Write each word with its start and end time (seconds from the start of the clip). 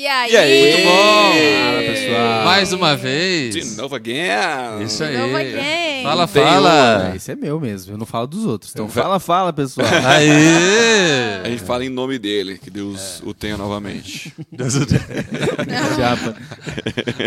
E 0.00 0.06
aí? 0.06 0.32
E 0.32 0.36
aí? 0.38 0.72
Muito 0.72 0.84
bom. 0.88 1.32
Fala, 1.60 1.82
pessoal. 1.82 2.44
Mais 2.46 2.72
uma 2.72 2.96
vez. 2.96 3.54
De 3.54 3.76
novo 3.76 3.94
again. 3.94 4.82
Isso 4.82 5.04
aí. 5.04 5.14
novo 5.14 5.36
again. 5.36 6.02
Fala, 6.02 6.26
fala. 6.26 7.10
É, 7.12 7.16
esse 7.16 7.30
é 7.30 7.36
meu 7.36 7.60
mesmo, 7.60 7.92
eu 7.92 7.98
não 7.98 8.06
falo 8.06 8.26
dos 8.26 8.46
outros. 8.46 8.72
Então 8.72 8.88
fala, 8.88 9.20
fala, 9.20 9.52
pessoal. 9.52 9.86
Aí. 10.06 10.30
A 11.44 11.50
gente 11.50 11.62
fala 11.64 11.84
em 11.84 11.90
nome 11.90 12.18
dele, 12.18 12.56
que 12.56 12.70
Deus 12.70 13.20
o 13.26 13.34
tenha 13.34 13.58
novamente. 13.58 14.34
Japa. 15.98 16.34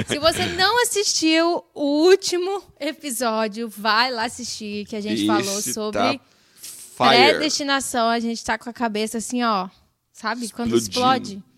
Se 0.08 0.18
você 0.18 0.44
não 0.58 0.82
assistiu 0.82 1.64
o 1.76 2.08
último 2.08 2.64
episódio, 2.80 3.70
vai 3.70 4.12
lá 4.12 4.26
assistir, 4.26 4.88
que 4.88 4.96
a 4.96 5.02
gente 5.02 5.28
falou 5.28 5.60
Esse 5.60 5.74
sobre 5.74 6.00
tá 6.00 6.20
Fire. 6.98 7.30
predestinação. 7.30 8.10
A 8.10 8.20
gente 8.20 8.44
tá 8.44 8.58
com 8.58 8.68
a 8.68 8.74
cabeça 8.74 9.20
assim, 9.20 9.44
ó. 9.44 9.70
Sabe? 10.12 10.50
Quando 10.50 10.76
Explodindo. 10.76 11.40
explode. 11.40 11.52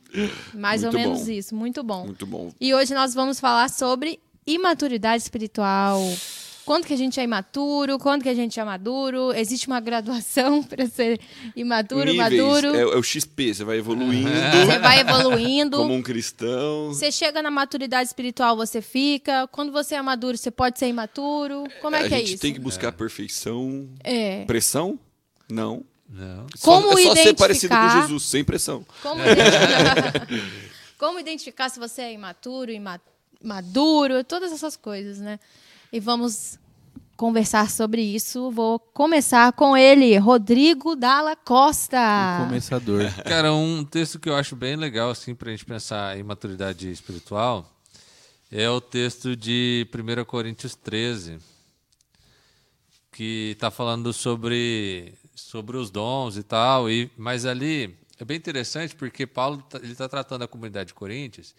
Mais 0.53 0.81
Muito 0.83 0.93
ou 0.93 0.99
menos 0.99 1.21
bom. 1.25 1.31
isso. 1.31 1.55
Muito 1.55 1.83
bom. 1.83 2.05
Muito 2.05 2.25
bom. 2.25 2.51
E 2.59 2.73
hoje 2.73 2.93
nós 2.93 3.13
vamos 3.13 3.39
falar 3.39 3.69
sobre 3.69 4.19
imaturidade 4.45 5.23
espiritual. 5.23 6.01
Quando 6.65 6.85
que 6.87 6.93
a 6.93 6.97
gente 6.97 7.19
é 7.19 7.23
imaturo? 7.23 7.99
Quando 7.99 8.23
que 8.23 8.29
a 8.29 8.33
gente 8.33 8.59
é 8.59 8.63
maduro? 8.63 9.31
Existe 9.33 9.67
uma 9.67 9.79
graduação 9.79 10.63
para 10.65 10.87
ser 10.87 11.19
imaturo, 11.55 12.11
Níveis, 12.11 12.17
maduro? 12.41 12.75
É, 12.75 12.81
é 12.81 12.85
o 12.97 13.03
XP, 13.03 13.53
você 13.53 13.63
vai 13.63 13.77
evoluindo 13.77 14.27
Você 14.65 14.79
vai 14.79 14.99
evoluindo. 15.01 15.77
como 15.77 15.93
um 15.93 16.01
cristão. 16.01 16.87
Você 16.87 17.11
chega 17.11 17.43
na 17.43 17.51
maturidade 17.51 18.07
espiritual, 18.09 18.55
você 18.57 18.81
fica. 18.81 19.47
Quando 19.51 19.71
você 19.71 19.93
é 19.93 20.01
maduro, 20.01 20.35
você 20.37 20.49
pode 20.49 20.79
ser 20.79 20.87
imaturo. 20.87 21.65
Como 21.83 21.95
é 21.95 21.99
a 21.99 22.07
que 22.07 22.13
é 22.15 22.17
gente 22.17 22.33
isso? 22.33 22.41
tem 22.41 22.51
que 22.53 22.59
buscar 22.59 22.91
perfeição. 22.93 23.87
É. 24.03 24.43
Pressão? 24.45 24.97
Não. 25.47 25.83
Não. 26.07 26.45
Como 26.61 26.91
só, 26.93 26.99
é 26.99 27.03
só 27.03 27.15
ser 27.15 27.33
parecido 27.35 27.75
com 27.75 27.81
identificar- 27.81 28.01
Jesus, 28.01 28.23
sem 28.23 28.43
pressão. 28.43 28.85
Como 29.01 29.21
identificar, 29.21 30.27
Como 30.97 31.19
identificar 31.19 31.69
se 31.69 31.79
você 31.79 32.03
é 32.03 32.13
imaturo, 32.13 32.71
ima- 32.71 33.01
maduro, 33.43 34.23
todas 34.23 34.51
essas 34.51 34.75
coisas, 34.77 35.17
né? 35.19 35.39
E 35.91 35.99
vamos 35.99 36.57
conversar 37.17 37.69
sobre 37.71 38.01
isso. 38.01 38.51
Vou 38.51 38.77
começar 38.79 39.51
com 39.53 39.75
ele, 39.75 40.17
Rodrigo 40.17 40.95
Dalla 40.95 41.35
Costa. 41.35 41.97
Começador. 42.47 43.01
Cara, 43.23 43.53
um 43.53 43.83
texto 43.83 44.19
que 44.19 44.29
eu 44.29 44.35
acho 44.35 44.55
bem 44.55 44.75
legal, 44.75 45.09
assim, 45.09 45.33
pra 45.35 45.51
gente 45.51 45.65
pensar 45.65 46.17
em 46.17 46.23
maturidade 46.23 46.89
espiritual, 46.91 47.71
é 48.51 48.69
o 48.69 48.79
texto 48.79 49.35
de 49.35 49.87
1 49.91 50.23
Coríntios 50.25 50.75
13, 50.75 51.39
que 53.11 53.51
está 53.53 53.71
falando 53.71 54.11
sobre, 54.11 55.13
sobre 55.35 55.77
os 55.77 55.91
dons 55.91 56.37
e 56.37 56.43
tal, 56.43 56.89
e, 56.89 57.11
mas 57.17 57.45
ali 57.45 57.95
é 58.17 58.23
bem 58.25 58.37
interessante 58.37 58.95
porque 58.95 59.27
Paulo 59.27 59.61
tá- 59.69 59.77
ele 59.83 59.91
está 59.91 60.07
tratando 60.07 60.43
a 60.43 60.47
comunidade 60.47 60.87
de 60.87 60.93
Coríntios, 60.93 61.53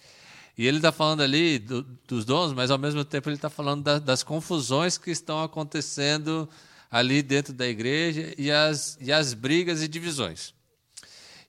e 0.57 0.67
ele 0.67 0.79
está 0.79 0.91
falando 0.91 1.21
ali 1.23 1.59
do- 1.59 1.83
dos 2.09 2.25
dons, 2.25 2.55
mas 2.55 2.71
ao 2.71 2.79
mesmo 2.79 3.05
tempo 3.05 3.29
ele 3.29 3.37
está 3.37 3.51
falando 3.51 3.83
da- 3.85 3.99
das 3.99 4.23
confusões 4.23 4.97
que 4.97 5.11
estão 5.11 5.43
acontecendo 5.43 6.49
ali 6.91 7.21
dentro 7.23 7.53
da 7.53 7.67
igreja 7.69 8.35
e 8.39 8.51
as, 8.51 8.97
e 9.01 9.13
as 9.13 9.35
brigas 9.35 9.83
e 9.83 9.89
divisões. 9.89 10.55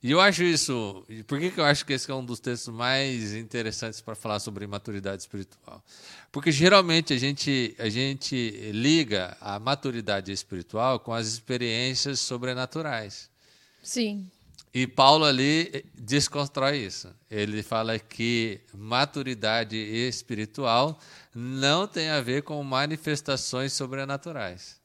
E 0.02 0.12
eu 0.12 0.20
acho 0.20 0.44
isso. 0.44 1.04
Por 1.26 1.40
que, 1.40 1.50
que 1.50 1.58
eu 1.58 1.64
acho 1.64 1.84
que 1.84 1.92
esse 1.92 2.10
é 2.10 2.14
um 2.14 2.24
dos 2.24 2.38
textos 2.38 2.72
mais 2.72 3.34
interessantes 3.34 4.00
para 4.00 4.14
falar 4.14 4.38
sobre 4.38 4.66
maturidade 4.66 5.22
espiritual? 5.22 5.82
Porque 6.30 6.52
geralmente 6.52 7.12
a 7.12 7.18
gente, 7.18 7.74
a 7.78 7.88
gente 7.88 8.70
liga 8.72 9.36
a 9.40 9.58
maturidade 9.58 10.30
espiritual 10.30 11.00
com 11.00 11.12
as 11.12 11.26
experiências 11.26 12.20
sobrenaturais. 12.20 13.28
Sim. 13.82 14.30
E 14.72 14.86
Paulo 14.86 15.24
ali 15.24 15.70
eh, 15.72 15.82
desconstrói 15.94 16.78
isso. 16.78 17.12
Ele 17.28 17.62
fala 17.62 17.98
que 17.98 18.60
maturidade 18.72 19.76
espiritual 19.76 21.00
não 21.34 21.88
tem 21.88 22.08
a 22.10 22.20
ver 22.20 22.42
com 22.42 22.62
manifestações 22.62 23.72
sobrenaturais. 23.72 24.77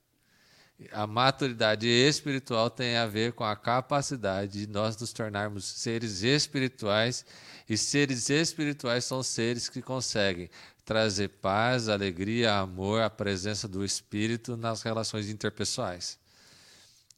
A 0.92 1.08
maturidade 1.08 1.88
espiritual 1.88 2.69
tem 2.69 2.97
a 2.97 3.06
ver 3.06 3.34
com 3.34 3.44
a 3.44 3.56
capacidade 3.56 4.66
de 4.66 4.68
nós 4.68 4.97
nos 4.97 5.13
tornarmos 5.13 5.66
seres 5.66 6.24
espirituais, 6.24 7.25
e 7.69 7.78
seres 7.78 8.30
espirituais 8.30 9.06
são 9.06 9.24
seres 9.24 9.69
que 9.69 9.81
conseguem 9.81 10.50
trazer 10.84 11.30
paz, 11.30 11.88
alegria, 11.88 12.56
amor, 12.56 13.02
a 13.02 13.09
presença 13.09 13.68
do 13.68 13.85
Espírito 13.85 14.57
nas 14.57 14.81
relações 14.81 15.30
interpessoais 15.30 16.19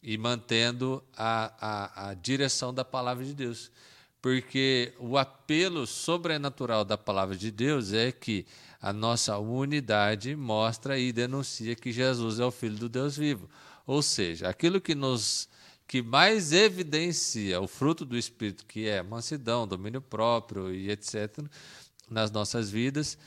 e 0.06 0.20
mantendo 0.20 1.04
a, 1.18 1.52
a, 1.60 2.10
a 2.10 2.14
direção 2.14 2.72
da 2.72 2.86
palavra 2.86 3.26
de 3.26 3.34
Deus. 3.34 3.72
Porque 4.22 4.94
o 5.00 5.18
apelo 5.18 5.88
sobrenatural 5.88 6.86
da 6.86 6.96
palavra 6.96 7.36
de 7.36 7.50
Deus 7.50 7.92
é 7.92 8.12
que 8.12 8.46
a 8.86 8.94
nossa 8.94 9.36
unidade 9.40 10.36
mostra 10.36 11.00
e 11.00 11.12
denuncia 11.12 11.76
que 11.76 11.92
Jesus 11.92 12.40
é 12.40 12.46
o 12.46 12.52
Filho 12.52 12.78
do 12.78 12.88
Deus 12.88 13.18
vivo. 13.18 13.50
Ou 13.84 14.04
seja, 14.04 14.48
aquilo 14.48 14.80
que 14.80 14.94
nos 14.94 15.50
que 15.88 16.04
mais 16.04 16.54
evidencia 16.54 17.60
o 17.60 17.68
fruto 17.68 18.06
do 18.06 18.16
Espírito, 18.16 18.64
que 18.64 18.88
é 18.88 19.02
mansidão, 19.02 19.68
domínio 19.68 20.02
próprio 20.02 20.72
e 20.72 20.92
etc., 20.92 21.40
nas 22.08 22.30
nossas 22.30 22.70
vidas, 22.70 23.18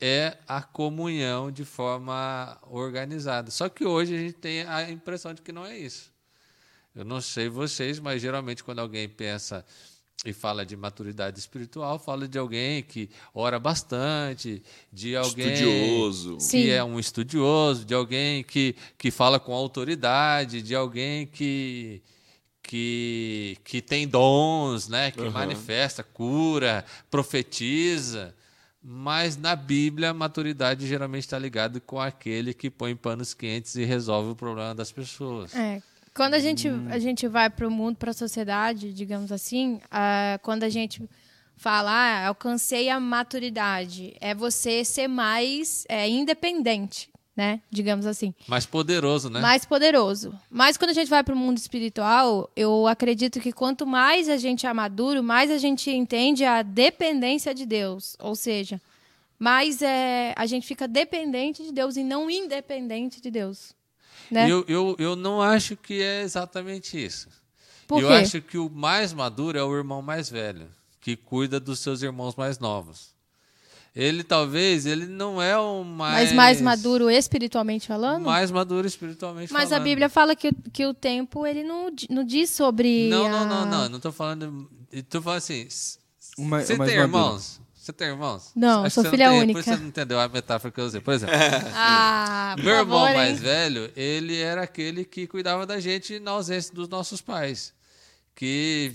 é 0.00 0.36
a 0.48 0.60
comunhão 0.60 1.52
de 1.52 1.64
forma 1.64 2.58
organizada. 2.62 3.48
Só 3.52 3.68
que 3.68 3.84
hoje 3.84 4.16
a 4.16 4.18
gente 4.18 4.38
tem 4.38 4.62
a 4.64 4.90
impressão 4.90 5.32
de 5.32 5.40
que 5.40 5.52
não 5.52 5.64
é 5.64 5.78
isso. 5.78 6.12
Eu 6.96 7.04
não 7.04 7.20
sei 7.20 7.48
vocês, 7.48 8.00
mas 8.00 8.20
geralmente 8.20 8.64
quando 8.64 8.80
alguém 8.80 9.08
pensa 9.08 9.64
e 10.24 10.32
fala 10.32 10.66
de 10.66 10.76
maturidade 10.76 11.38
espiritual, 11.38 11.98
fala 11.98 12.28
de 12.28 12.38
alguém 12.38 12.82
que 12.82 13.08
ora 13.34 13.58
bastante, 13.58 14.62
de 14.92 15.16
alguém 15.16 15.52
Estudioso. 15.54 16.36
que 16.36 16.42
Sim. 16.42 16.68
é 16.68 16.84
um 16.84 16.98
estudioso, 16.98 17.84
de 17.84 17.94
alguém 17.94 18.44
que, 18.44 18.76
que 18.98 19.10
fala 19.10 19.40
com 19.40 19.54
autoridade, 19.54 20.60
de 20.62 20.74
alguém 20.74 21.26
que 21.26 22.02
que, 22.62 23.56
que 23.64 23.82
tem 23.82 24.06
dons, 24.06 24.86
né, 24.86 25.10
que 25.10 25.28
manifesta, 25.28 26.04
cura, 26.04 26.84
profetiza. 27.10 28.32
Mas 28.80 29.36
na 29.36 29.56
Bíblia, 29.56 30.10
a 30.10 30.14
maturidade 30.14 30.86
geralmente 30.86 31.24
está 31.24 31.36
ligada 31.36 31.80
com 31.80 32.00
aquele 32.00 32.54
que 32.54 32.70
põe 32.70 32.94
panos 32.94 33.34
quentes 33.34 33.74
e 33.74 33.84
resolve 33.84 34.30
o 34.30 34.36
problema 34.36 34.72
das 34.72 34.92
pessoas. 34.92 35.52
É. 35.54 35.82
Quando 36.14 36.34
a 36.34 36.38
gente, 36.38 36.68
a 36.90 36.98
gente 36.98 37.28
vai 37.28 37.48
para 37.48 37.66
o 37.66 37.70
mundo, 37.70 37.96
para 37.96 38.10
a 38.10 38.14
sociedade, 38.14 38.92
digamos 38.92 39.30
assim, 39.30 39.80
ah, 39.90 40.38
quando 40.42 40.64
a 40.64 40.68
gente 40.68 41.08
fala, 41.56 41.90
ah, 41.90 42.26
alcancei 42.28 42.88
a 42.88 42.98
maturidade, 42.98 44.14
é 44.20 44.34
você 44.34 44.84
ser 44.84 45.06
mais 45.06 45.84
é, 45.88 46.08
independente, 46.08 47.10
né? 47.36 47.60
Digamos 47.70 48.06
assim. 48.06 48.34
Mais 48.48 48.66
poderoso, 48.66 49.30
né? 49.30 49.40
mais 49.40 49.64
poderoso. 49.64 50.34
Mas 50.50 50.76
quando 50.76 50.90
a 50.90 50.94
gente 50.94 51.08
vai 51.08 51.22
para 51.22 51.34
o 51.34 51.38
mundo 51.38 51.58
espiritual, 51.58 52.50
eu 52.56 52.86
acredito 52.86 53.38
que 53.40 53.52
quanto 53.52 53.86
mais 53.86 54.28
a 54.28 54.36
gente 54.36 54.66
é 54.66 54.72
maduro, 54.72 55.22
mais 55.22 55.50
a 55.50 55.58
gente 55.58 55.90
entende 55.90 56.44
a 56.44 56.62
dependência 56.62 57.54
de 57.54 57.66
Deus. 57.66 58.16
Ou 58.18 58.34
seja, 58.34 58.80
mais 59.38 59.80
é, 59.80 60.34
a 60.36 60.46
gente 60.46 60.66
fica 60.66 60.88
dependente 60.88 61.62
de 61.62 61.72
Deus 61.72 61.96
e 61.96 62.02
não 62.02 62.30
independente 62.30 63.20
de 63.20 63.30
Deus. 63.30 63.74
Né? 64.30 64.50
Eu, 64.50 64.64
eu, 64.68 64.96
eu 64.98 65.16
não 65.16 65.42
acho 65.42 65.76
que 65.76 66.00
é 66.00 66.22
exatamente 66.22 67.02
isso. 67.02 67.28
Por 67.88 68.02
eu 68.02 68.08
quê? 68.08 68.14
acho 68.14 68.40
que 68.40 68.56
o 68.56 68.70
mais 68.70 69.12
maduro 69.12 69.58
é 69.58 69.62
o 69.64 69.76
irmão 69.76 70.00
mais 70.00 70.30
velho, 70.30 70.68
que 71.00 71.16
cuida 71.16 71.58
dos 71.58 71.80
seus 71.80 72.02
irmãos 72.02 72.36
mais 72.36 72.58
novos. 72.58 73.10
Ele 73.94 74.22
talvez, 74.22 74.86
ele 74.86 75.06
não 75.06 75.42
é 75.42 75.58
o 75.58 75.82
mais... 75.82 76.28
Mas 76.28 76.32
mais 76.32 76.60
maduro 76.60 77.10
espiritualmente 77.10 77.88
falando? 77.88 78.24
Mais 78.24 78.48
maduro 78.52 78.86
espiritualmente 78.86 79.52
Mas 79.52 79.64
a 79.64 79.70
falando. 79.70 79.84
Bíblia 79.84 80.08
fala 80.08 80.36
que, 80.36 80.52
que 80.72 80.86
o 80.86 80.94
tempo 80.94 81.44
ele 81.44 81.64
não, 81.64 81.90
não 82.08 82.22
diz 82.24 82.50
sobre. 82.50 83.08
Não, 83.08 83.26
a- 83.26 83.30
não, 83.30 83.46
não, 83.48 83.66
não. 83.66 83.88
Não 83.88 83.98
tô 83.98 84.12
falando... 84.12 84.70
Estou 84.92 85.20
falando 85.20 85.38
assim... 85.38 85.66
Você 85.68 86.78
tem 86.78 86.98
maduro. 87.08 87.42
Você 87.80 87.94
tem 87.94 88.08
irmãos? 88.08 88.52
Não, 88.54 88.84
Acho 88.84 89.00
sou 89.00 89.10
filha 89.10 89.30
tem, 89.30 89.38
única. 89.40 89.54
Por 89.54 89.60
isso 89.60 89.70
você 89.70 89.80
não 89.80 89.88
entendeu 89.88 90.20
a 90.20 90.28
metáfora 90.28 90.70
que 90.70 90.78
eu 90.78 90.84
usei. 90.84 91.00
Por 91.00 91.14
exemplo, 91.14 91.34
Ah, 91.74 92.52
por 92.54 92.64
Meu 92.64 92.74
irmão 92.74 93.00
favor, 93.00 93.14
mais 93.16 93.38
hein? 93.38 93.42
velho, 93.42 93.90
ele 93.96 94.38
era 94.38 94.62
aquele 94.62 95.02
que 95.02 95.26
cuidava 95.26 95.64
da 95.64 95.80
gente 95.80 96.20
na 96.20 96.32
ausência 96.32 96.74
dos 96.74 96.90
nossos 96.90 97.22
pais, 97.22 97.72
que 98.34 98.92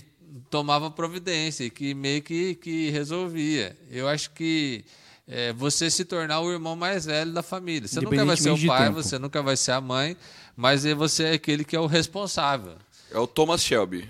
tomava 0.48 0.88
providência 0.88 1.64
e 1.64 1.70
que 1.70 1.94
meio 1.94 2.22
que, 2.22 2.54
que 2.54 2.88
resolvia. 2.90 3.76
Eu 3.90 4.06
acho 4.06 4.30
que 4.30 4.84
é, 5.26 5.52
você 5.52 5.90
se 5.90 6.04
tornar 6.04 6.38
o 6.38 6.52
irmão 6.52 6.76
mais 6.76 7.06
velho 7.06 7.32
da 7.32 7.42
família. 7.42 7.88
Você 7.88 8.00
nunca 8.00 8.24
vai 8.24 8.36
ser 8.36 8.50
o 8.50 8.66
pai, 8.68 8.88
você 8.90 9.18
nunca 9.18 9.42
vai 9.42 9.56
ser 9.56 9.72
a 9.72 9.80
mãe, 9.80 10.16
mas 10.54 10.86
aí 10.86 10.94
você 10.94 11.24
é 11.24 11.32
aquele 11.32 11.64
que 11.64 11.74
é 11.74 11.80
o 11.80 11.86
responsável. 11.86 12.76
É 13.10 13.18
o 13.18 13.26
Thomas 13.26 13.64
Shelby. 13.64 14.08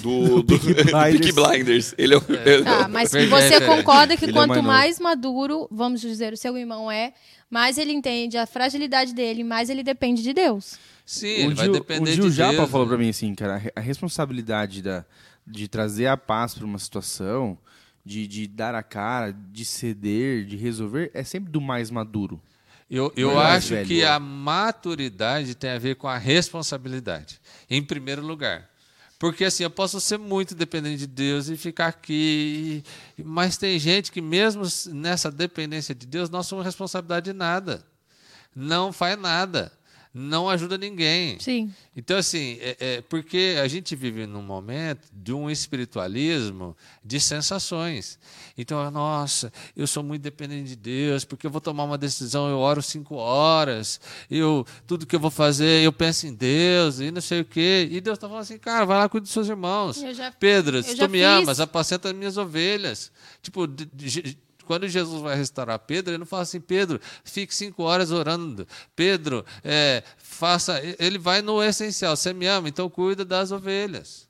Do, 0.00 0.42
do, 0.42 0.58
do 0.58 0.58
Blinders. 0.58 0.92
Peaky 0.92 1.32
Blinders. 1.32 1.94
Ele 1.98 2.14
é 2.14 2.16
o. 2.16 2.22
ele 2.28 2.60
é 2.60 2.62
Tá, 2.62 2.86
o- 2.86 2.90
mas 2.90 3.10
você 3.10 3.60
concorda 3.66 4.16
que 4.16 4.24
Ele 4.24 4.32
é 4.32 4.34
quanto 4.34 4.48
mais 4.50 4.56
novo. 4.62 4.68
mais 4.68 5.00
maduro, 5.00 5.68
vamos 5.70 6.00
dizer, 6.00 6.32
o 6.32 6.36
seu 6.36 6.56
irmão 6.56 6.90
é, 6.90 7.12
mais 7.50 7.78
ele 7.78 7.92
entende 7.92 8.38
a 8.38 8.46
fragilidade 8.46 9.12
dele, 9.12 9.42
mais 9.42 9.68
ele 9.70 9.82
depende 9.82 10.22
de 10.22 10.32
Deus. 10.32 10.78
Sim, 11.04 11.26
ele 11.26 11.52
o 11.52 11.56
vai 11.56 11.64
Gil, 11.64 11.72
depender 11.74 12.10
o 12.12 12.14
Gil 12.14 12.30
de 12.30 12.36
Japa 12.36 12.52
Deus, 12.58 12.70
falou 12.70 12.86
né? 12.86 12.90
pra 12.90 12.98
mim 12.98 13.08
assim, 13.10 13.34
cara, 13.34 13.54
a 13.54 13.58
re- 13.58 13.72
a 13.74 13.80
responsabilidade 13.80 14.80
da, 14.82 15.04
de 15.44 15.66
trazer 15.66 16.06
a 16.06 16.16
paz 16.16 16.54
para 16.54 16.64
uma 16.64 16.78
situação, 16.78 17.58
de, 18.04 18.26
de 18.28 18.46
dar 18.46 18.74
a 18.76 18.82
cara, 18.84 19.32
de 19.32 19.64
ceder, 19.64 20.44
de 20.44 20.56
resolver, 20.56 21.10
é 21.12 21.24
sempre 21.24 21.50
do 21.50 21.60
mais 21.60 21.90
maduro. 21.90 22.40
Eu, 22.88 23.12
eu 23.16 23.32
é 23.40 23.46
acho 23.56 23.70
velho. 23.70 23.86
que 23.88 24.04
a 24.04 24.20
maturidade 24.20 25.54
tem 25.54 25.70
a 25.70 25.78
ver 25.78 25.96
com 25.96 26.06
a 26.06 26.18
responsabilidade, 26.18 27.40
em 27.68 27.82
primeiro 27.82 28.24
lugar. 28.24 28.70
Porque 29.22 29.44
assim, 29.44 29.62
eu 29.62 29.70
posso 29.70 30.00
ser 30.00 30.18
muito 30.18 30.52
dependente 30.52 30.96
de 30.96 31.06
Deus 31.06 31.48
e 31.48 31.56
ficar 31.56 31.86
aqui, 31.86 32.82
mas 33.16 33.56
tem 33.56 33.78
gente 33.78 34.10
que 34.10 34.20
mesmo 34.20 34.64
nessa 34.88 35.30
dependência 35.30 35.94
de 35.94 36.08
Deus 36.08 36.28
não 36.28 36.40
assume 36.40 36.64
responsabilidade 36.64 37.26
de 37.26 37.32
nada. 37.32 37.86
Não 38.52 38.92
faz 38.92 39.16
nada. 39.16 39.70
Não 40.14 40.48
ajuda 40.48 40.76
ninguém. 40.76 41.38
Sim. 41.40 41.72
Então, 41.96 42.18
assim, 42.18 42.58
é, 42.60 42.76
é 42.78 43.00
porque 43.00 43.56
a 43.62 43.66
gente 43.66 43.96
vive 43.96 44.26
num 44.26 44.42
momento 44.42 45.08
de 45.12 45.32
um 45.32 45.48
espiritualismo 45.50 46.76
de 47.04 47.18
sensações. 47.20 48.18
Então, 48.56 48.90
nossa, 48.90 49.52
eu 49.76 49.86
sou 49.86 50.02
muito 50.02 50.20
dependente 50.22 50.68
de 50.70 50.76
Deus, 50.76 51.24
porque 51.24 51.46
eu 51.46 51.50
vou 51.50 51.60
tomar 51.60 51.84
uma 51.84 51.96
decisão, 51.96 52.48
eu 52.50 52.58
oro 52.58 52.82
cinco 52.82 53.14
horas, 53.16 54.00
eu 54.30 54.66
tudo 54.86 55.06
que 55.06 55.16
eu 55.16 55.20
vou 55.20 55.30
fazer, 55.30 55.82
eu 55.82 55.92
penso 55.92 56.26
em 56.26 56.34
Deus 56.34 57.00
e 57.00 57.10
não 57.10 57.20
sei 57.20 57.40
o 57.40 57.44
quê. 57.44 57.88
E 57.90 58.00
Deus 58.00 58.16
está 58.18 58.28
falando 58.28 58.42
assim, 58.42 58.58
cara, 58.58 58.84
vai 58.84 58.98
lá 58.98 59.08
cuidar 59.08 59.22
dos 59.24 59.32
seus 59.32 59.48
irmãos. 59.48 59.96
Já- 60.14 60.30
Pedro, 60.32 60.82
se 60.82 60.94
tu 60.96 61.08
me 61.08 61.18
fiz. 61.18 61.26
amas, 61.26 61.60
apacenta 61.60 62.08
as 62.10 62.14
minhas 62.14 62.36
ovelhas. 62.36 63.10
Tipo, 63.42 63.66
de- 63.66 63.86
de- 63.86 64.38
quando 64.72 64.88
Jesus 64.88 65.20
vai 65.20 65.36
restaurar 65.36 65.78
Pedro, 65.80 66.12
ele 66.12 66.18
não 66.18 66.24
fala 66.24 66.44
assim, 66.44 66.58
Pedro, 66.58 66.98
fique 67.22 67.54
cinco 67.54 67.82
horas 67.82 68.10
orando. 68.10 68.66
Pedro, 68.96 69.44
é, 69.62 70.02
faça. 70.16 70.80
Ele 70.98 71.18
vai 71.18 71.42
no 71.42 71.62
essencial. 71.62 72.16
Você 72.16 72.32
me 72.32 72.46
ama, 72.46 72.70
então 72.70 72.88
cuida 72.88 73.22
das 73.22 73.52
ovelhas. 73.52 74.26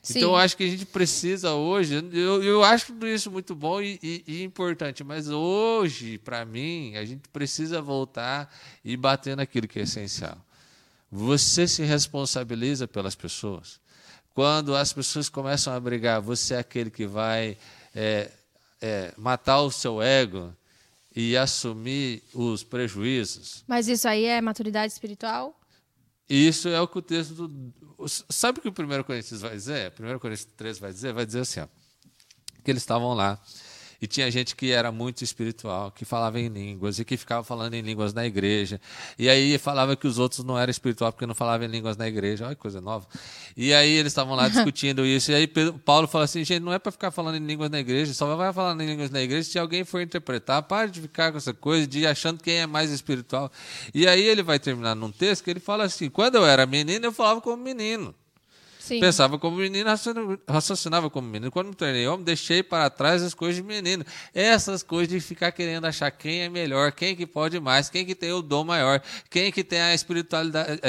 Sim. 0.00 0.18
Então 0.18 0.30
eu 0.30 0.36
acho 0.36 0.56
que 0.56 0.62
a 0.62 0.68
gente 0.68 0.86
precisa 0.86 1.54
hoje. 1.54 1.94
Eu, 2.12 2.40
eu 2.44 2.62
acho 2.62 2.86
tudo 2.86 3.08
isso 3.08 3.32
muito 3.32 3.52
bom 3.52 3.82
e, 3.82 3.98
e- 4.00 4.24
e 4.28 4.42
importante, 4.44 5.02
mas 5.02 5.28
hoje, 5.28 6.18
para 6.18 6.44
mim, 6.44 6.94
a 6.94 7.04
gente 7.04 7.28
precisa 7.30 7.82
voltar 7.82 8.48
e 8.84 8.96
bater 8.96 9.36
naquilo 9.36 9.66
que 9.66 9.80
é 9.80 9.82
essencial. 9.82 10.38
Você 11.10 11.66
se 11.66 11.82
responsabiliza 11.82 12.86
pelas 12.86 13.16
pessoas. 13.16 13.80
Quando 14.34 14.76
as 14.76 14.92
pessoas 14.92 15.28
começam 15.28 15.74
a 15.74 15.80
brigar, 15.80 16.20
você 16.20 16.54
é 16.54 16.58
aquele 16.60 16.90
que 16.90 17.06
vai 17.08 17.56
é, 17.92 18.30
é, 18.84 19.14
matar 19.16 19.62
o 19.62 19.70
seu 19.70 20.02
ego 20.02 20.54
e 21.16 21.38
assumir 21.38 22.22
os 22.34 22.62
prejuízos. 22.62 23.64
Mas 23.66 23.88
isso 23.88 24.06
aí 24.06 24.26
é 24.26 24.42
maturidade 24.42 24.92
espiritual? 24.92 25.58
Isso 26.28 26.68
é 26.68 26.78
o 26.78 26.86
que 26.86 26.98
o 26.98 27.02
texto 27.02 27.48
do. 27.48 27.72
Sabe 28.28 28.58
o 28.58 28.62
que 28.62 28.68
o 28.68 28.72
1 28.72 29.02
Coríntios 29.04 29.40
vai 29.40 29.52
dizer? 29.52 29.90
1 29.98 30.18
Coríntios 30.18 30.46
3 30.54 30.78
vai 30.78 30.92
dizer? 30.92 31.14
Vai 31.14 31.24
dizer 31.24 31.40
assim: 31.40 31.60
ó, 31.60 31.68
que 32.62 32.70
eles 32.70 32.82
estavam 32.82 33.14
lá 33.14 33.40
e 34.04 34.06
tinha 34.06 34.30
gente 34.30 34.54
que 34.54 34.70
era 34.70 34.92
muito 34.92 35.24
espiritual, 35.24 35.90
que 35.90 36.04
falava 36.04 36.38
em 36.38 36.48
línguas 36.48 36.98
e 36.98 37.06
que 37.06 37.16
ficava 37.16 37.42
falando 37.42 37.72
em 37.72 37.80
línguas 37.80 38.12
na 38.12 38.26
igreja. 38.26 38.78
E 39.18 39.30
aí 39.30 39.56
falava 39.56 39.96
que 39.96 40.06
os 40.06 40.18
outros 40.18 40.44
não 40.44 40.58
eram 40.58 40.70
espiritual 40.70 41.10
porque 41.10 41.24
não 41.24 41.34
falavam 41.34 41.66
em 41.66 41.70
línguas 41.70 41.96
na 41.96 42.06
igreja. 42.06 42.44
Olha 42.44 42.54
que 42.54 42.60
coisa 42.60 42.82
nova. 42.82 43.06
E 43.56 43.72
aí 43.72 43.90
eles 43.90 44.12
estavam 44.12 44.34
lá 44.34 44.46
discutindo 44.50 45.06
isso. 45.06 45.32
E 45.32 45.34
aí 45.34 45.46
Paulo 45.46 46.06
fala 46.06 46.24
assim: 46.24 46.44
gente, 46.44 46.62
não 46.62 46.70
é 46.70 46.78
para 46.78 46.92
ficar 46.92 47.10
falando 47.10 47.36
em 47.36 47.46
línguas 47.46 47.70
na 47.70 47.80
igreja, 47.80 48.12
só 48.12 48.36
vai 48.36 48.52
falar 48.52 48.74
em 48.74 48.86
línguas 48.86 49.08
na 49.08 49.22
igreja 49.22 49.48
se 49.48 49.58
alguém 49.58 49.84
for 49.84 50.02
interpretar. 50.02 50.62
Para 50.64 50.90
de 50.90 51.00
ficar 51.00 51.32
com 51.32 51.38
essa 51.38 51.54
coisa 51.54 51.86
de 51.86 52.00
ir 52.00 52.06
achando 52.06 52.42
quem 52.42 52.56
é 52.56 52.66
mais 52.66 52.90
espiritual. 52.90 53.50
E 53.94 54.06
aí 54.06 54.22
ele 54.22 54.42
vai 54.42 54.58
terminar 54.58 54.94
num 54.94 55.10
texto 55.10 55.44
que 55.44 55.50
ele 55.50 55.60
fala 55.60 55.84
assim: 55.84 56.10
quando 56.10 56.34
eu 56.34 56.44
era 56.44 56.66
menino, 56.66 57.06
eu 57.06 57.12
falava 57.12 57.40
como 57.40 57.56
menino. 57.56 58.14
Sim. 58.84 59.00
Pensava 59.00 59.38
como 59.38 59.56
menino, 59.56 59.88
raciocina- 59.88 60.38
raciocinava 60.46 61.08
como 61.08 61.26
menino. 61.26 61.50
Quando 61.50 61.68
me 61.68 61.74
tornei 61.74 62.06
homem, 62.06 62.22
deixei 62.22 62.62
para 62.62 62.90
trás 62.90 63.22
as 63.22 63.32
coisas 63.32 63.56
de 63.56 63.62
menino. 63.62 64.04
Essas 64.34 64.82
coisas 64.82 65.08
de 65.08 65.18
ficar 65.20 65.52
querendo 65.52 65.86
achar 65.86 66.10
quem 66.10 66.42
é 66.42 66.50
melhor, 66.50 66.92
quem 66.92 67.16
que 67.16 67.26
pode 67.26 67.58
mais, 67.58 67.88
quem 67.88 68.04
que 68.04 68.14
tem 68.14 68.30
o 68.32 68.42
dom 68.42 68.62
maior, 68.62 69.00
quem 69.30 69.50
que 69.50 69.64
tem 69.64 69.80
a 69.80 69.94
espiritualidade. 69.94 70.80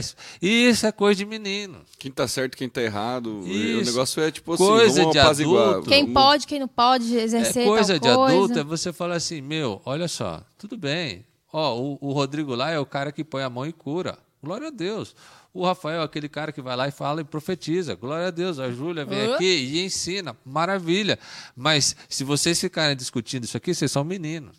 Isso 0.41 0.85
é 0.85 0.91
coisa 0.91 1.17
de 1.17 1.25
menino. 1.25 1.85
Quem 1.97 2.11
tá 2.11 2.27
certo, 2.27 2.57
quem 2.57 2.67
tá 2.67 2.81
errado. 2.81 3.43
Isso. 3.47 3.81
O 3.81 3.85
negócio 3.85 4.21
é 4.23 4.29
tipo 4.29 4.53
assim, 4.53 4.65
Coisa 4.65 4.99
vamos 4.99 5.13
de 5.13 5.19
adulto. 5.19 5.89
Quem 5.89 6.01
Vamos- 6.01 6.13
pode, 6.13 6.47
quem 6.47 6.59
não 6.59 6.67
pode 6.67 7.15
exercer 7.17 7.63
É 7.63 7.65
coisa 7.65 7.93
de 7.93 7.99
coisa. 8.09 8.33
adulto 8.33 8.59
é 8.59 8.63
você 8.65 8.91
falar 8.91 9.15
assim, 9.15 9.39
meu, 9.41 9.81
olha 9.85 10.09
só, 10.09 10.41
tudo 10.57 10.75
bem. 10.77 11.25
Ó, 11.53 11.77
o, 11.79 11.97
o 12.01 12.11
Rodrigo 12.11 12.53
lá 12.55 12.71
é 12.71 12.77
o 12.77 12.85
cara 12.85 13.11
que 13.13 13.23
põe 13.23 13.41
a 13.41 13.49
mão 13.49 13.65
e 13.65 13.71
cura. 13.71 14.17
Glória 14.43 14.67
a 14.67 14.71
Deus. 14.71 15.15
O 15.55 15.65
Rafael 15.65 16.01
é 16.01 16.03
aquele 16.03 16.27
cara 16.27 16.51
que 16.51 16.61
vai 16.61 16.75
lá 16.75 16.85
e 16.87 16.91
fala 16.91 17.21
e 17.21 17.23
profetiza. 17.23 17.95
Glória 17.95 18.27
a 18.27 18.31
Deus. 18.31 18.59
A 18.59 18.69
Júlia 18.69 19.05
vem 19.05 19.19
Hã? 19.21 19.35
aqui 19.35 19.45
e 19.45 19.85
ensina. 19.85 20.35
Maravilha. 20.45 21.17
Mas 21.55 21.95
se 22.09 22.25
vocês 22.25 22.59
ficarem 22.59 22.93
discutindo 22.93 23.45
isso 23.45 23.55
aqui, 23.55 23.73
vocês 23.73 23.89
são 23.89 24.03
meninos. 24.03 24.57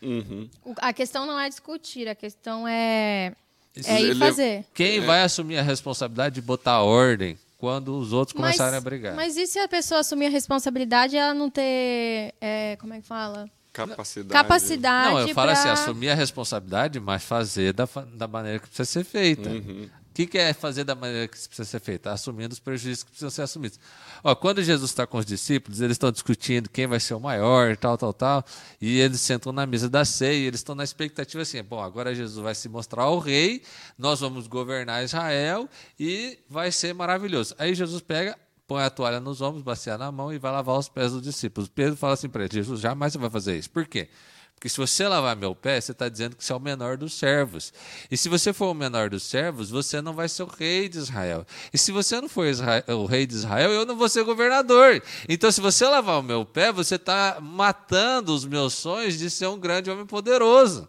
Uhum. 0.00 0.48
A 0.78 0.92
questão 0.92 1.26
não 1.26 1.38
é 1.38 1.48
discutir, 1.48 2.06
a 2.08 2.14
questão 2.14 2.66
é, 2.66 3.32
Isso 3.74 3.90
é 3.90 4.00
ir 4.00 4.10
ele- 4.10 4.18
fazer. 4.20 4.64
Quem 4.72 5.00
vai 5.00 5.22
assumir 5.22 5.58
a 5.58 5.62
responsabilidade 5.62 6.36
de 6.36 6.42
botar 6.42 6.80
ordem 6.82 7.36
quando 7.58 7.98
os 7.98 8.12
outros 8.12 8.34
Mas, 8.40 8.56
começarem 8.56 8.78
a 8.78 8.80
brigar? 8.80 9.16
mas 9.16 9.36
e 9.36 9.46
se 9.48 9.58
a 9.58 9.66
pessoa 9.68 10.00
assumir 10.00 10.26
a 10.26 10.30
responsabilidade 10.30 11.16
e 11.16 11.18
ela 11.18 11.34
não 11.34 11.50
ter, 11.50 12.34
é, 12.40 12.76
como 12.80 12.94
é 12.94 13.00
que 13.00 13.06
fala? 13.06 13.48
Capacidade. 13.72 14.32
Capacidade 14.32 15.10
Não, 15.12 15.20
eu 15.20 15.28
falo 15.34 15.50
pra... 15.50 15.58
assim, 15.60 15.68
assumir 15.68 16.08
a 16.08 16.14
responsabilidade, 16.14 16.98
mas 16.98 17.22
fazer 17.22 17.72
da, 17.72 17.86
da 18.14 18.26
maneira 18.28 18.58
que 18.60 18.66
precisa 18.68 18.86
ser 18.90 19.04
feita. 19.04 19.50
Uhum. 19.50 19.88
Que, 20.16 20.26
que 20.26 20.38
é 20.38 20.54
fazer 20.54 20.82
da 20.82 20.94
maneira 20.94 21.28
que 21.28 21.36
precisa 21.36 21.66
ser 21.66 21.78
feita? 21.78 22.10
Assumindo 22.10 22.54
os 22.54 22.58
prejuízos 22.58 23.04
que 23.04 23.10
precisam 23.10 23.28
ser 23.28 23.42
assumidos. 23.42 23.78
Ó, 24.24 24.34
quando 24.34 24.62
Jesus 24.62 24.90
está 24.90 25.06
com 25.06 25.18
os 25.18 25.26
discípulos, 25.26 25.82
eles 25.82 25.96
estão 25.96 26.10
discutindo 26.10 26.70
quem 26.70 26.86
vai 26.86 26.98
ser 26.98 27.12
o 27.12 27.20
maior, 27.20 27.76
tal, 27.76 27.98
tal, 27.98 28.14
tal, 28.14 28.42
e 28.80 28.98
eles 28.98 29.20
sentam 29.20 29.52
na 29.52 29.66
mesa 29.66 29.90
da 29.90 30.06
ceia, 30.06 30.38
e 30.38 30.46
eles 30.46 30.60
estão 30.60 30.74
na 30.74 30.84
expectativa 30.84 31.42
assim, 31.42 31.62
bom, 31.62 31.82
agora 31.82 32.14
Jesus 32.14 32.42
vai 32.42 32.54
se 32.54 32.66
mostrar 32.66 33.10
o 33.10 33.18
rei, 33.18 33.62
nós 33.98 34.20
vamos 34.20 34.46
governar 34.46 35.04
Israel, 35.04 35.68
e 36.00 36.38
vai 36.48 36.72
ser 36.72 36.94
maravilhoso. 36.94 37.54
Aí 37.58 37.74
Jesus 37.74 38.00
pega, 38.00 38.38
põe 38.66 38.84
a 38.84 38.88
toalha 38.88 39.20
nos 39.20 39.42
ombros, 39.42 39.62
bacia 39.62 39.98
na 39.98 40.10
mão 40.10 40.32
e 40.32 40.38
vai 40.38 40.50
lavar 40.50 40.78
os 40.78 40.88
pés 40.88 41.12
dos 41.12 41.20
discípulos. 41.20 41.68
Pedro 41.68 41.94
fala 41.94 42.14
assim 42.14 42.30
para 42.30 42.44
ele, 42.44 42.54
Jesus, 42.54 42.80
jamais 42.80 43.12
você 43.12 43.18
vai 43.18 43.28
fazer 43.28 43.58
isso. 43.58 43.68
Por 43.68 43.86
quê? 43.86 44.08
Porque 44.56 44.70
se 44.70 44.78
você 44.78 45.06
lavar 45.06 45.36
meu 45.36 45.54
pé, 45.54 45.78
você 45.78 45.92
está 45.92 46.08
dizendo 46.08 46.34
que 46.34 46.42
você 46.42 46.50
é 46.50 46.56
o 46.56 46.60
menor 46.60 46.96
dos 46.96 47.12
servos. 47.12 47.74
E 48.10 48.16
se 48.16 48.26
você 48.26 48.54
for 48.54 48.70
o 48.70 48.74
menor 48.74 49.10
dos 49.10 49.22
servos, 49.22 49.68
você 49.68 50.00
não 50.00 50.14
vai 50.14 50.30
ser 50.30 50.44
o 50.44 50.46
rei 50.46 50.88
de 50.88 50.96
Israel. 50.96 51.46
E 51.74 51.76
se 51.76 51.92
você 51.92 52.18
não 52.20 52.28
for 52.28 52.46
Isra- 52.46 52.82
o 52.88 53.04
rei 53.04 53.26
de 53.26 53.34
Israel, 53.34 53.70
eu 53.70 53.84
não 53.84 53.96
vou 53.96 54.08
ser 54.08 54.24
governador. 54.24 55.02
Então, 55.28 55.52
se 55.52 55.60
você 55.60 55.84
lavar 55.86 56.18
o 56.18 56.22
meu 56.22 56.44
pé, 56.44 56.72
você 56.72 56.94
está 56.94 57.38
matando 57.38 58.34
os 58.34 58.46
meus 58.46 58.72
sonhos 58.72 59.18
de 59.18 59.28
ser 59.28 59.46
um 59.46 59.60
grande 59.60 59.90
homem 59.90 60.06
poderoso. 60.06 60.88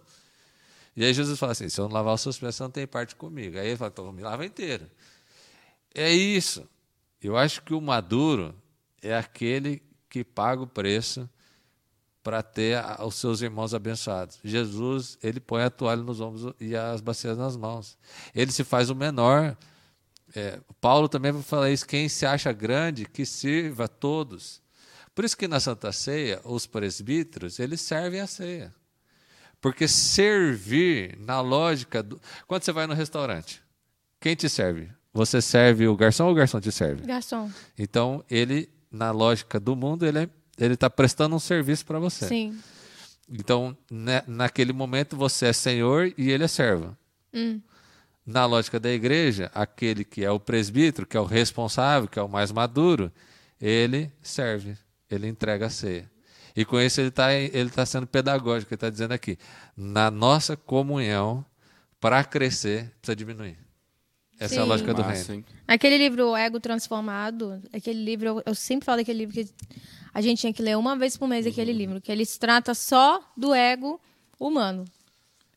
E 0.95 1.03
aí 1.03 1.13
Jesus 1.13 1.37
fala 1.37 1.51
assim: 1.51 1.67
se 1.67 1.79
eu 1.79 1.89
não 1.89 1.93
lavar 1.93 2.15
os 2.15 2.21
seus 2.21 2.39
pés, 2.39 2.55
você 2.55 2.63
não 2.63 2.71
tem 2.71 2.87
parte 2.87 3.17
comigo. 3.17 3.59
Aí 3.59 3.67
ele 3.67 3.77
fala: 3.77 3.91
então 3.93 4.11
me 4.13 4.21
lava 4.23 4.45
inteiro. 4.45 4.89
É 5.93 6.09
isso. 6.11 6.65
Eu 7.21 7.35
acho 7.35 7.61
que 7.63 7.73
o 7.73 7.81
maduro 7.81 8.55
é 9.01 9.13
aquele 9.15 9.83
que 10.09 10.23
paga 10.23 10.61
o 10.61 10.67
preço 10.67 11.29
para 12.27 12.43
ter 12.43 12.83
os 13.05 13.15
seus 13.15 13.41
irmãos 13.41 13.73
abençoados. 13.73 14.37
Jesus, 14.43 15.17
ele 15.23 15.39
põe 15.39 15.63
a 15.63 15.69
toalha 15.69 16.03
nos 16.03 16.19
ombros 16.19 16.53
e 16.59 16.75
as 16.75 16.99
bacias 16.99 17.37
nas 17.37 17.55
mãos. 17.55 17.97
Ele 18.35 18.51
se 18.51 18.65
faz 18.65 18.89
o 18.89 18.95
menor. 18.95 19.55
É, 20.35 20.59
Paulo 20.81 21.07
também 21.07 21.31
vai 21.31 21.41
falar 21.41 21.71
isso: 21.71 21.87
quem 21.87 22.09
se 22.09 22.25
acha 22.25 22.51
grande, 22.51 23.05
que 23.05 23.25
sirva 23.25 23.85
a 23.85 23.87
todos. 23.87 24.61
Por 25.15 25.23
isso 25.23 25.37
que 25.37 25.47
na 25.47 25.61
Santa 25.61 25.89
Ceia, 25.93 26.41
os 26.43 26.67
presbíteros, 26.67 27.59
eles 27.59 27.79
servem 27.79 28.19
a 28.19 28.27
ceia. 28.27 28.75
Porque 29.61 29.87
servir, 29.87 31.17
na 31.21 31.39
lógica. 31.39 32.03
Do... 32.03 32.19
Quando 32.45 32.63
você 32.63 32.73
vai 32.73 32.87
no 32.87 32.93
restaurante, 32.93 33.63
quem 34.19 34.35
te 34.35 34.49
serve? 34.49 34.89
Você 35.13 35.41
serve 35.41 35.87
o 35.87 35.95
garçom 35.95 36.25
ou 36.25 36.33
o 36.33 36.35
garçom 36.35 36.59
te 36.59 36.73
serve? 36.73 37.07
Garçom, 37.07 37.49
Então, 37.79 38.21
ele, 38.29 38.67
na 38.91 39.11
lógica 39.11 39.61
do 39.61 39.77
mundo, 39.77 40.05
ele 40.05 40.19
é- 40.19 40.29
ele 40.57 40.73
está 40.73 40.89
prestando 40.89 41.35
um 41.35 41.39
serviço 41.39 41.85
para 41.85 41.99
você. 41.99 42.27
sim. 42.27 42.59
Então, 43.29 43.77
né, 43.91 44.23
naquele 44.25 44.71
momento, 44.71 45.17
você 45.17 45.47
é 45.47 45.53
senhor 45.53 46.13
e 46.17 46.31
ele 46.31 46.45
é 46.45 46.47
servo. 46.47 46.95
Hum. 47.33 47.59
Na 48.25 48.45
lógica 48.45 48.79
da 48.79 48.89
igreja, 48.89 49.51
aquele 49.53 50.05
que 50.05 50.23
é 50.23 50.31
o 50.31 50.39
presbítero, 50.39 51.05
que 51.05 51.17
é 51.17 51.19
o 51.19 51.25
responsável, 51.25 52.07
que 52.07 52.17
é 52.17 52.21
o 52.21 52.29
mais 52.29 52.51
maduro, 52.51 53.11
ele 53.59 54.11
serve, 54.21 54.77
ele 55.09 55.27
entrega 55.27 55.65
a 55.65 55.69
ceia. 55.69 56.09
E 56.55 56.65
com 56.65 56.79
isso 56.79 56.99
ele 56.99 57.09
está 57.09 57.33
ele 57.33 57.69
tá 57.69 57.85
sendo 57.85 58.07
pedagógico, 58.07 58.73
ele 58.73 58.77
está 58.77 58.89
dizendo 58.89 59.11
aqui, 59.11 59.37
na 59.75 60.09
nossa 60.09 60.57
comunhão, 60.57 61.45
para 61.99 62.23
crescer, 62.23 62.91
precisa 62.99 63.15
diminuir. 63.15 63.57
Essa 64.39 64.55
é 64.55 64.59
a 64.59 64.61
Sim. 64.63 64.69
lógica 64.69 64.93
do 64.93 65.01
Massa, 65.03 65.31
reino. 65.33 65.45
hein? 65.49 65.55
Aquele 65.67 65.97
livro 65.97 66.29
O 66.29 66.37
Ego 66.37 66.59
Transformado, 66.59 67.61
aquele 67.73 68.03
livro, 68.03 68.27
eu, 68.27 68.43
eu 68.45 68.55
sempre 68.55 68.85
falo 68.85 68.97
daquele 68.99 69.19
livro 69.19 69.33
que 69.33 69.49
a 70.13 70.21
gente 70.21 70.39
tinha 70.39 70.53
que 70.53 70.61
ler 70.61 70.77
uma 70.77 70.95
vez 70.95 71.17
por 71.17 71.27
mês 71.27 71.45
aquele 71.47 71.73
livro, 71.73 71.99
que 72.01 72.11
ele 72.11 72.25
se 72.25 72.39
trata 72.39 72.73
só 72.73 73.21
do 73.35 73.53
ego 73.53 73.99
humano. 74.39 74.85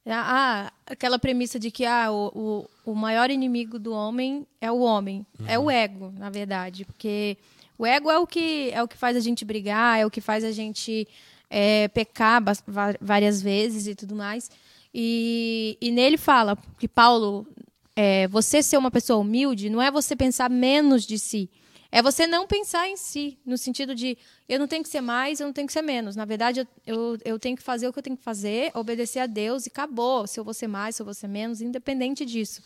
Ah, 0.07 0.73
aquela 0.87 1.19
premissa 1.19 1.59
de 1.59 1.71
que 1.71 1.85
ah, 1.85 2.11
o, 2.11 2.67
o, 2.85 2.93
o 2.93 2.95
maior 2.95 3.31
inimigo 3.31 3.79
do 3.79 3.93
homem 3.93 4.47
é 4.61 4.71
o 4.73 4.81
homem. 4.81 5.25
É 5.47 5.59
o 5.59 5.71
ego, 5.71 6.13
na 6.17 6.31
verdade. 6.31 6.85
Porque 6.85 7.37
O 7.79 7.87
ego 7.87 8.11
é 8.11 8.19
o 8.19 8.27
que 8.27 8.71
é 8.73 8.83
o 8.83 8.89
que 8.89 8.97
faz 8.97 9.17
a 9.17 9.21
gente 9.21 9.45
brigar, 9.45 10.01
é 10.01 10.07
o 10.07 10.11
que 10.11 10.21
faz 10.21 10.43
a 10.43 10.51
gente 10.51 11.07
é, 11.49 11.87
pecar 11.89 12.43
várias 13.01 13.41
vezes 13.43 13.87
e 13.87 13.95
tudo 13.95 14.17
mais. 14.17 14.51
E, 14.93 15.77
e 15.81 15.91
nele 15.91 16.17
fala 16.17 16.59
que 16.79 16.89
Paulo, 16.89 17.47
é, 18.03 18.27
você 18.29 18.63
ser 18.63 18.79
uma 18.79 18.91
pessoa 18.91 19.19
humilde 19.19 19.69
não 19.69 19.83
é 19.83 19.91
você 19.91 20.17
pensar 20.17 20.49
menos 20.49 21.05
de 21.05 21.19
si. 21.19 21.51
É 21.93 22.01
você 22.01 22.27
não 22.27 22.47
pensar 22.47 22.89
em 22.89 22.97
si, 22.97 23.39
no 23.45 23.59
sentido 23.59 23.95
de 23.95 24.17
eu 24.49 24.59
não 24.59 24.67
tenho 24.67 24.83
que 24.83 24.89
ser 24.89 25.03
mais, 25.03 25.39
eu 25.39 25.47
não 25.47 25.53
tenho 25.53 25.67
que 25.67 25.73
ser 25.75 25.83
menos. 25.83 26.17
Na 26.17 26.25
verdade, 26.25 26.61
eu, 26.61 26.67
eu, 26.87 27.19
eu 27.27 27.39
tenho 27.39 27.55
que 27.55 27.63
fazer 27.63 27.87
o 27.87 27.93
que 27.93 27.99
eu 27.99 28.03
tenho 28.03 28.17
que 28.17 28.23
fazer, 28.23 28.71
obedecer 28.75 29.19
a 29.19 29.27
Deus 29.27 29.67
e 29.67 29.69
acabou. 29.69 30.27
Se 30.27 30.41
eu 30.41 30.45
vou 30.45 30.55
ser 30.55 30.67
mais, 30.67 30.97
se 30.97 31.03
eu 31.03 31.05
vou 31.05 31.13
ser 31.13 31.29
menos, 31.29 31.61
independente 31.61 32.25
disso. 32.25 32.63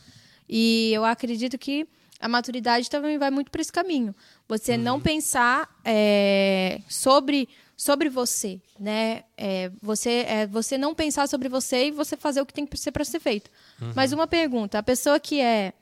E 0.49 0.93
eu 0.93 1.05
acredito 1.05 1.59
que 1.59 1.85
a 2.21 2.29
maturidade 2.29 2.88
também 2.88 3.19
vai 3.19 3.33
muito 3.33 3.50
para 3.50 3.61
esse 3.61 3.73
caminho. 3.73 4.14
Você 4.47 4.76
não 4.76 5.00
pensar 5.00 5.69
é, 5.85 6.81
sobre 6.88 7.49
sobre 7.76 8.09
você, 8.09 8.61
né? 8.78 9.25
É, 9.37 9.71
você 9.83 10.25
é, 10.28 10.47
você 10.47 10.78
não 10.78 10.95
pensar 10.95 11.28
sobre 11.28 11.49
você 11.49 11.87
e 11.87 11.90
você 11.90 12.16
fazer 12.16 12.40
o 12.40 12.47
que 12.47 12.54
tem 12.54 12.66
que 12.66 12.76
ser 12.76 12.93
para 12.93 13.04
ser 13.04 13.21
feito. 13.21 13.50
Mas 13.95 14.12
uma 14.12 14.26
pergunta: 14.26 14.78
a 14.78 14.83
pessoa 14.83 15.19
que 15.19 15.40
é 15.40 15.73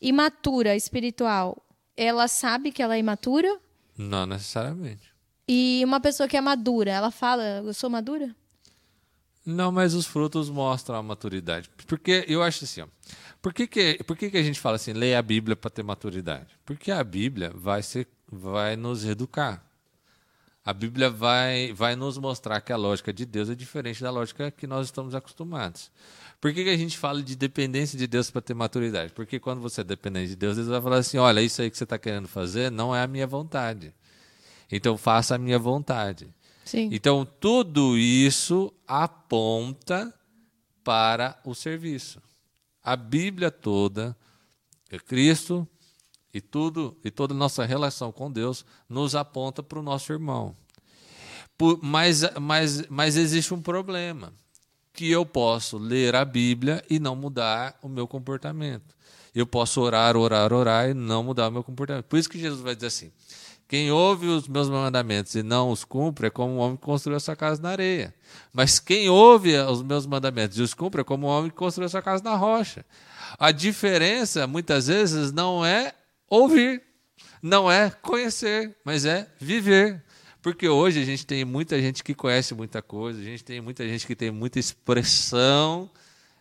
imatura 0.00 0.74
espiritual, 0.76 1.64
ela 1.96 2.28
sabe 2.28 2.72
que 2.72 2.82
ela 2.82 2.96
é 2.96 2.98
imatura? 2.98 3.60
Não 3.96 4.26
necessariamente. 4.26 5.12
E 5.46 5.82
uma 5.84 6.00
pessoa 6.00 6.28
que 6.28 6.36
é 6.36 6.40
madura, 6.40 6.90
ela 6.90 7.10
fala: 7.10 7.42
eu 7.64 7.74
sou 7.74 7.90
madura? 7.90 8.34
Não, 9.44 9.70
mas 9.70 9.92
os 9.92 10.06
frutos 10.06 10.48
mostram 10.48 10.96
a 10.96 11.02
maturidade. 11.02 11.68
Porque 11.86 12.24
eu 12.26 12.42
acho 12.42 12.64
assim, 12.64 12.80
ó, 12.80 12.86
por 13.42 13.52
que, 13.52 13.66
que, 13.66 14.02
por 14.04 14.16
que, 14.16 14.30
que 14.30 14.38
a 14.38 14.42
gente 14.42 14.58
fala 14.58 14.76
assim, 14.76 14.94
leia 14.94 15.18
a 15.18 15.22
Bíblia 15.22 15.54
para 15.54 15.70
ter 15.70 15.82
maturidade? 15.82 16.58
Porque 16.64 16.90
a 16.90 17.04
Bíblia 17.04 17.52
vai, 17.54 17.82
ser, 17.82 18.08
vai 18.26 18.74
nos 18.74 19.04
educar. 19.04 19.62
A 20.64 20.72
Bíblia 20.72 21.10
vai, 21.10 21.72
vai 21.74 21.94
nos 21.94 22.16
mostrar 22.16 22.60
que 22.60 22.72
a 22.72 22.76
lógica 22.76 23.12
de 23.12 23.26
Deus 23.26 23.50
é 23.50 23.54
diferente 23.54 24.02
da 24.02 24.10
lógica 24.10 24.50
que 24.50 24.66
nós 24.66 24.86
estamos 24.86 25.14
acostumados. 25.14 25.90
Por 26.40 26.54
que, 26.54 26.64
que 26.64 26.70
a 26.70 26.76
gente 26.76 26.96
fala 26.96 27.22
de 27.22 27.36
dependência 27.36 27.98
de 27.98 28.06
Deus 28.06 28.30
para 28.30 28.40
ter 28.40 28.54
maturidade? 28.54 29.12
Porque 29.12 29.38
quando 29.38 29.60
você 29.60 29.82
é 29.82 29.84
dependente 29.84 30.28
de 30.28 30.36
Deus, 30.36 30.56
Deus 30.56 30.68
vai 30.68 30.80
falar 30.80 30.96
assim: 30.96 31.18
olha, 31.18 31.42
isso 31.42 31.60
aí 31.60 31.70
que 31.70 31.76
você 31.76 31.84
está 31.84 31.98
querendo 31.98 32.28
fazer 32.28 32.70
não 32.70 32.96
é 32.96 33.02
a 33.02 33.06
minha 33.06 33.26
vontade. 33.26 33.92
Então 34.70 34.96
faça 34.96 35.34
a 35.34 35.38
minha 35.38 35.58
vontade. 35.58 36.32
Sim. 36.64 36.88
Então, 36.90 37.26
tudo 37.26 37.98
isso 37.98 38.72
aponta 38.88 40.12
para 40.82 41.38
o 41.44 41.54
serviço. 41.54 42.22
A 42.82 42.96
Bíblia 42.96 43.50
toda, 43.50 44.16
é 44.90 44.98
Cristo 44.98 45.68
e 46.34 46.40
tudo 46.40 46.96
e 47.04 47.10
toda 47.10 47.32
a 47.32 47.36
nossa 47.36 47.64
relação 47.64 48.10
com 48.10 48.30
Deus 48.30 48.66
nos 48.88 49.14
aponta 49.14 49.62
para 49.62 49.78
o 49.78 49.82
nosso 49.82 50.12
irmão. 50.12 50.54
Por- 51.56 51.78
mas, 51.80 52.22
mas, 52.40 52.86
mas 52.88 53.16
existe 53.16 53.54
um 53.54 53.62
problema 53.62 54.32
que 54.92 55.10
eu 55.10 55.24
posso 55.24 55.78
ler 55.78 56.14
a 56.16 56.24
Bíblia 56.24 56.84
e 56.90 56.98
não 56.98 57.14
mudar 57.14 57.78
o 57.80 57.88
meu 57.88 58.08
comportamento. 58.08 58.94
Eu 59.34 59.46
posso 59.46 59.80
orar, 59.80 60.16
orar, 60.16 60.52
orar 60.52 60.90
e 60.90 60.94
não 60.94 61.22
mudar 61.22 61.48
o 61.48 61.52
meu 61.52 61.62
comportamento. 61.64 62.04
Por 62.06 62.18
isso 62.18 62.28
que 62.28 62.38
Jesus 62.38 62.60
vai 62.60 62.74
dizer 62.74 62.86
assim: 62.86 63.12
quem 63.66 63.90
ouve 63.90 64.26
os 64.26 64.46
meus 64.46 64.68
mandamentos 64.68 65.34
e 65.34 65.42
não 65.42 65.70
os 65.70 65.84
cumpre 65.84 66.28
é 66.28 66.30
como 66.30 66.54
um 66.54 66.58
homem 66.58 66.76
que 66.76 66.82
construiu 66.84 67.18
sua 67.18 67.34
casa 67.34 67.60
na 67.60 67.70
areia. 67.70 68.14
Mas 68.52 68.78
quem 68.78 69.08
ouve 69.08 69.56
os 69.56 69.82
meus 69.82 70.06
mandamentos 70.06 70.58
e 70.58 70.62
os 70.62 70.74
cumpre 70.74 71.00
é 71.00 71.04
como 71.04 71.26
um 71.26 71.30
homem 71.30 71.50
que 71.50 71.56
construiu 71.56 71.88
sua 71.88 72.02
casa 72.02 72.22
na 72.22 72.36
rocha. 72.36 72.84
A 73.36 73.50
diferença, 73.50 74.46
muitas 74.46 74.86
vezes, 74.86 75.32
não 75.32 75.64
é 75.64 75.92
ouvir, 76.34 76.82
não 77.42 77.70
é 77.70 77.90
conhecer, 77.90 78.76
mas 78.84 79.04
é 79.04 79.28
viver. 79.38 80.02
Porque 80.42 80.68
hoje 80.68 81.00
a 81.00 81.04
gente 81.04 81.24
tem 81.24 81.44
muita 81.44 81.80
gente 81.80 82.04
que 82.04 82.14
conhece 82.14 82.54
muita 82.54 82.82
coisa, 82.82 83.18
a 83.20 83.24
gente 83.24 83.42
tem 83.42 83.60
muita 83.60 83.86
gente 83.88 84.06
que 84.06 84.14
tem 84.14 84.30
muita 84.30 84.58
expressão 84.58 85.90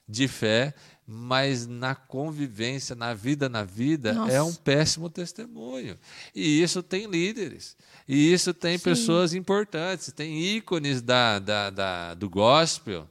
de 0.07 0.27
fé, 0.27 0.73
mas 1.07 1.65
na 1.65 1.95
convivência, 1.95 2.95
na 2.95 3.13
vida, 3.13 3.47
na 3.47 3.63
vida, 3.63 4.13
Nossa. 4.13 4.33
é 4.33 4.41
um 4.43 4.53
péssimo 4.53 5.09
testemunho. 5.09 5.97
E 6.35 6.61
isso 6.61 6.83
tem 6.83 7.05
líderes. 7.07 7.77
E 8.07 8.33
isso 8.33 8.53
tem 8.53 8.77
Sim. 8.77 8.83
pessoas 8.83 9.33
importantes, 9.33 10.11
tem 10.11 10.41
ícones 10.57 11.01
da, 11.01 11.39
da, 11.39 11.69
da- 11.69 12.13
do 12.13 12.29
gospel 12.29 13.09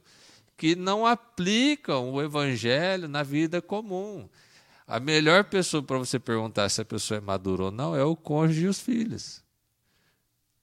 que 0.55 0.75
não 0.75 1.05
aplicam 1.05 2.11
o 2.11 2.21
evangelho 2.21 3.07
na 3.07 3.23
vida 3.23 3.61
comum. 3.61 4.29
A 4.87 4.99
melhor 4.99 5.43
pessoa 5.45 5.81
para 5.81 5.97
você 5.97 6.19
perguntar 6.19 6.67
se 6.69 6.81
a 6.81 6.85
pessoa 6.85 7.17
é 7.17 7.21
madura 7.21 7.63
ou 7.65 7.71
não 7.71 7.95
é 7.95 8.03
o 8.03 8.15
cônjuge 8.15 8.65
e 8.65 8.67
os 8.67 8.79
filhos. 8.79 9.41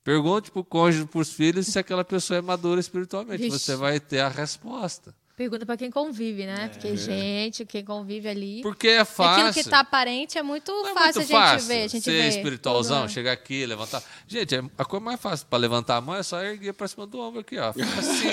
Pergunte 0.02 0.50
para 0.50 0.60
o 0.60 0.64
cônjuge 0.64 1.04
e 1.04 1.06
para 1.06 1.20
os 1.20 1.32
filhos 1.32 1.66
se 1.66 1.78
aquela 1.78 2.04
pessoa 2.04 2.38
é 2.38 2.40
madura 2.40 2.80
espiritualmente. 2.80 3.42
Vixe. 3.42 3.58
Você 3.58 3.76
vai 3.76 4.00
ter 4.00 4.20
a 4.20 4.28
resposta. 4.28 5.14
Pergunta 5.36 5.64
para 5.64 5.76
quem 5.78 5.90
convive, 5.90 6.44
né? 6.44 6.68
Porque, 6.68 6.94
gente, 6.98 7.64
quem 7.64 7.82
convive 7.82 8.28
ali. 8.28 8.60
Porque 8.60 8.88
é 8.88 9.04
fácil. 9.06 9.46
Aquilo 9.46 9.64
que 9.64 9.70
tá 9.70 9.80
aparente 9.80 10.36
é 10.36 10.42
muito 10.42 10.70
Não 10.70 10.88
é 10.88 10.92
fácil 10.92 11.02
muito 11.02 11.16
a 11.16 11.22
gente 11.22 11.30
fácil 11.32 11.68
ver. 11.68 11.82
A 11.84 11.88
gente 11.88 12.04
ser 12.04 12.10
vê 12.10 12.28
espiritualzão, 12.28 13.00
tudo. 13.02 13.10
chegar 13.12 13.32
aqui, 13.32 13.64
levantar. 13.64 14.02
Gente, 14.26 14.54
é- 14.54 14.62
a 14.76 14.84
coisa 14.84 15.02
mais 15.02 15.18
fácil 15.18 15.46
para 15.46 15.58
levantar 15.58 15.96
a 15.96 16.00
mão 16.02 16.14
é 16.14 16.22
só 16.22 16.42
erguer 16.42 16.74
para 16.74 16.86
cima 16.88 17.06
do 17.06 17.18
ombro 17.20 17.40
aqui, 17.40 17.58
ó. 17.58 17.72
Fica 17.72 17.86
assim, 17.98 18.28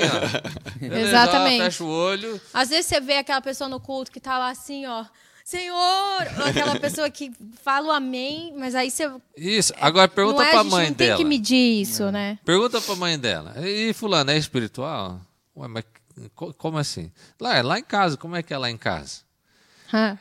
ó. 0.92 0.96
Exatamente. 0.98 1.62
ó, 1.62 1.66
Fecha 1.66 1.84
o 1.86 1.88
olho. 1.88 2.42
Às 2.54 2.70
vezes 2.70 2.88
você 2.88 3.00
vê 3.00 3.18
aquela 3.20 3.42
pessoa 3.42 3.70
no 3.70 3.80
culto 3.80 4.12
que 4.12 4.20
tá 4.20 4.38
lá 4.38 4.50
assim, 4.50 4.86
ó. 4.86 5.06
Senhor! 5.52 6.28
Aquela 6.46 6.78
pessoa 6.78 7.10
que 7.10 7.32
fala 7.64 7.88
o 7.88 7.92
amém, 7.92 8.54
mas 8.58 8.76
aí 8.76 8.92
você. 8.92 9.10
Isso. 9.38 9.72
Agora 9.80 10.06
pergunta 10.10 10.40
não 10.40 10.44
é, 10.44 10.52
para 10.52 10.60
a 10.60 10.64
gente 10.64 10.72
mãe 10.74 10.88
não 10.90 10.94
tem 10.94 11.08
dela. 11.08 11.18
que 11.18 11.24
medir 11.24 11.82
isso, 11.82 12.12
né? 12.12 12.38
Pergunta 12.44 12.82
para 12.82 12.94
a 12.94 12.98
mãe 12.98 13.18
dela. 13.18 13.54
E 13.66 13.94
fulano 13.94 14.30
é 14.32 14.38
espiritual? 14.38 15.22
Ué, 15.56 15.70
mas 15.70 15.86
co- 16.36 16.54
como 16.54 16.78
assim? 16.78 17.10
Lá, 17.40 17.62
lá 17.62 17.80
em 17.80 17.84
casa, 17.84 18.18
como 18.18 18.36
é 18.36 18.44
que 18.44 18.54
é 18.54 18.58
lá 18.58 18.70
em 18.70 18.76
casa? 18.76 19.22
Hã. 19.94 20.20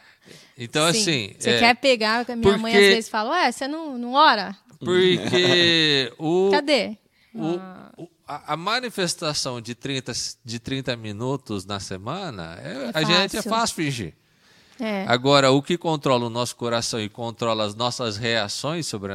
Então, 0.57 0.93
Sim. 0.93 1.01
assim. 1.01 1.35
Você 1.41 1.51
é, 1.51 1.59
quer 1.59 1.75
pegar, 1.75 2.25
minha 2.29 2.57
mãe 2.57 2.73
às 2.73 2.79
porque- 2.79 2.95
vezes 2.95 3.11
fala, 3.11 3.31
ué, 3.31 3.51
você 3.51 3.67
não, 3.67 3.99
não 3.99 4.13
ora? 4.13 4.57
Porque 4.79 6.13
o, 6.19 6.51
Cadê? 6.55 6.97
o- 7.35 8.01
o- 8.05 8.09
a, 8.29 8.53
a 8.53 8.57
manifestação 8.57 9.61
de 9.61 9.75
30, 9.75 10.13
de 10.45 10.61
30 10.61 10.97
minutos 10.97 11.65
na 11.67 11.81
semana, 11.81 12.61
é- 12.63 12.85
É 12.87 12.91
a 12.95 13.03
gente 13.03 13.37
é 13.39 13.43
fácil 13.43 13.75
fingir. 13.75 14.15
É. 14.79 15.05
Agora, 15.09 15.51
o 15.51 15.63
que 15.63 15.79
controla 15.79 16.27
o 16.27 16.31
nosso 16.31 16.55
coração 16.57 17.01
e 17.01 17.09
controla 17.09 17.65
as 17.65 17.75
nossas 17.75 18.17
reações 18.17 18.87
sobre, 18.87 19.13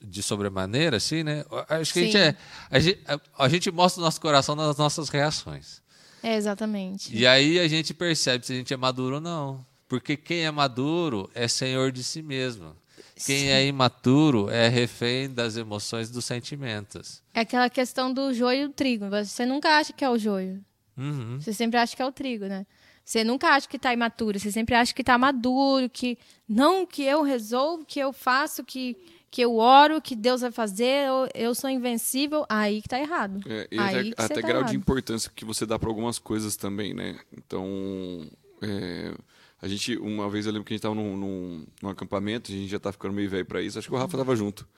de 0.00 0.22
sobremaneira, 0.22 0.96
assim, 0.96 1.22
né? 1.22 1.44
Acho 1.68 1.92
que 1.92 2.00
a 2.00 2.02
gente, 2.02 2.12
Sim. 2.12 2.18
é, 2.18 2.36
a, 2.70 2.78
gente, 2.80 3.00
a- 3.38 3.48
gente 3.48 3.70
mostra 3.70 4.00
o 4.00 4.04
nosso 4.04 4.20
coração 4.20 4.56
nas 4.56 4.76
nossas 4.76 5.08
reações. 5.08 5.80
É, 6.22 6.34
exatamente. 6.36 7.14
E 7.16 7.26
aí 7.26 7.58
a 7.60 7.68
gente 7.68 7.94
percebe 7.94 8.44
se 8.44 8.52
a 8.52 8.56
gente 8.56 8.74
é 8.74 8.76
maduro 8.76 9.16
ou 9.16 9.20
não. 9.20 9.64
Porque 9.88 10.16
quem 10.16 10.44
é 10.44 10.50
maduro 10.50 11.30
é 11.34 11.48
senhor 11.48 11.92
de 11.92 12.02
si 12.02 12.20
mesmo. 12.20 12.76
Quem 13.24 13.50
é 13.50 13.66
imaturo 13.66 14.50
é 14.50 14.68
refém 14.68 15.30
das 15.30 15.56
emoções 15.56 16.08
e 16.08 16.12
dos 16.12 16.24
sentimentos. 16.24 17.22
É 17.34 17.40
aquela 17.40 17.70
questão 17.70 18.12
do 18.12 18.32
joio 18.34 18.64
e 18.64 18.66
do 18.68 18.72
trigo. 18.72 19.08
Você 19.10 19.46
nunca 19.46 19.78
acha 19.78 19.92
que 19.92 20.04
é 20.04 20.10
o 20.10 20.18
joio. 20.18 20.60
Uhum. 20.96 21.38
Você 21.40 21.52
sempre 21.52 21.78
acha 21.78 21.96
que 21.96 22.02
é 22.02 22.06
o 22.06 22.12
trigo, 22.12 22.46
né? 22.46 22.66
Você 23.08 23.24
nunca 23.24 23.48
acha 23.54 23.66
que 23.66 23.78
tá 23.78 23.90
imaturo, 23.90 24.38
você 24.38 24.52
sempre 24.52 24.74
acha 24.74 24.92
que 24.92 25.02
tá 25.02 25.16
maduro, 25.16 25.88
que 25.88 26.18
não 26.46 26.84
que 26.84 27.02
eu 27.02 27.22
resolvo, 27.22 27.82
que 27.86 27.98
eu 27.98 28.12
faço, 28.12 28.62
que, 28.62 28.94
que 29.30 29.40
eu 29.40 29.56
oro, 29.56 29.98
que 29.98 30.14
Deus 30.14 30.42
vai 30.42 30.52
fazer, 30.52 31.06
eu, 31.06 31.26
eu 31.34 31.54
sou 31.54 31.70
invencível. 31.70 32.44
Aí 32.50 32.82
que 32.82 32.88
tá 32.90 33.00
errado. 33.00 33.40
É, 33.48 33.66
e 33.72 33.78
Aí 33.78 34.10
até, 34.10 34.24
até 34.24 34.34
tá 34.34 34.40
grau 34.42 34.58
errado. 34.60 34.70
de 34.72 34.76
importância 34.76 35.32
que 35.34 35.42
você 35.42 35.64
dá 35.64 35.78
para 35.78 35.88
algumas 35.88 36.18
coisas 36.18 36.54
também, 36.54 36.92
né? 36.92 37.18
Então, 37.34 38.26
é, 38.60 39.14
a 39.62 39.66
gente, 39.66 39.96
uma 39.96 40.28
vez 40.28 40.44
eu 40.44 40.52
lembro 40.52 40.66
que 40.66 40.74
a 40.74 40.76
gente 40.76 40.80
estava 40.80 40.94
num, 40.94 41.16
num, 41.16 41.66
num 41.82 41.88
acampamento, 41.88 42.52
a 42.52 42.54
gente 42.54 42.68
já 42.68 42.78
tá 42.78 42.92
ficando 42.92 43.14
meio 43.14 43.30
velho 43.30 43.46
para 43.46 43.62
isso, 43.62 43.78
acho 43.78 43.88
que 43.88 43.94
o 43.94 43.98
Rafa 43.98 44.18
tava 44.18 44.36
junto. 44.36 44.68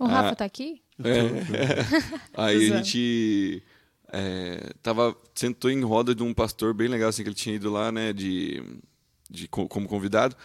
O 0.00 0.06
Rafa 0.06 0.30
Ah. 0.30 0.34
tá 0.34 0.44
aqui? 0.44 0.82
Aí 2.34 2.72
a 2.72 2.76
gente 2.78 3.62
é, 4.12 4.72
tava, 4.82 5.16
sentou 5.34 5.70
em 5.70 5.82
roda 5.82 6.14
de 6.14 6.22
um 6.22 6.32
pastor 6.34 6.74
bem 6.74 6.88
legal, 6.88 7.08
assim, 7.08 7.22
que 7.22 7.28
ele 7.28 7.34
tinha 7.36 7.54
ido 7.54 7.70
lá, 7.70 7.90
né, 7.92 8.12
de, 8.12 8.62
de, 9.28 9.48
co- 9.48 9.68
como 9.68 9.88
convidado. 9.88 10.36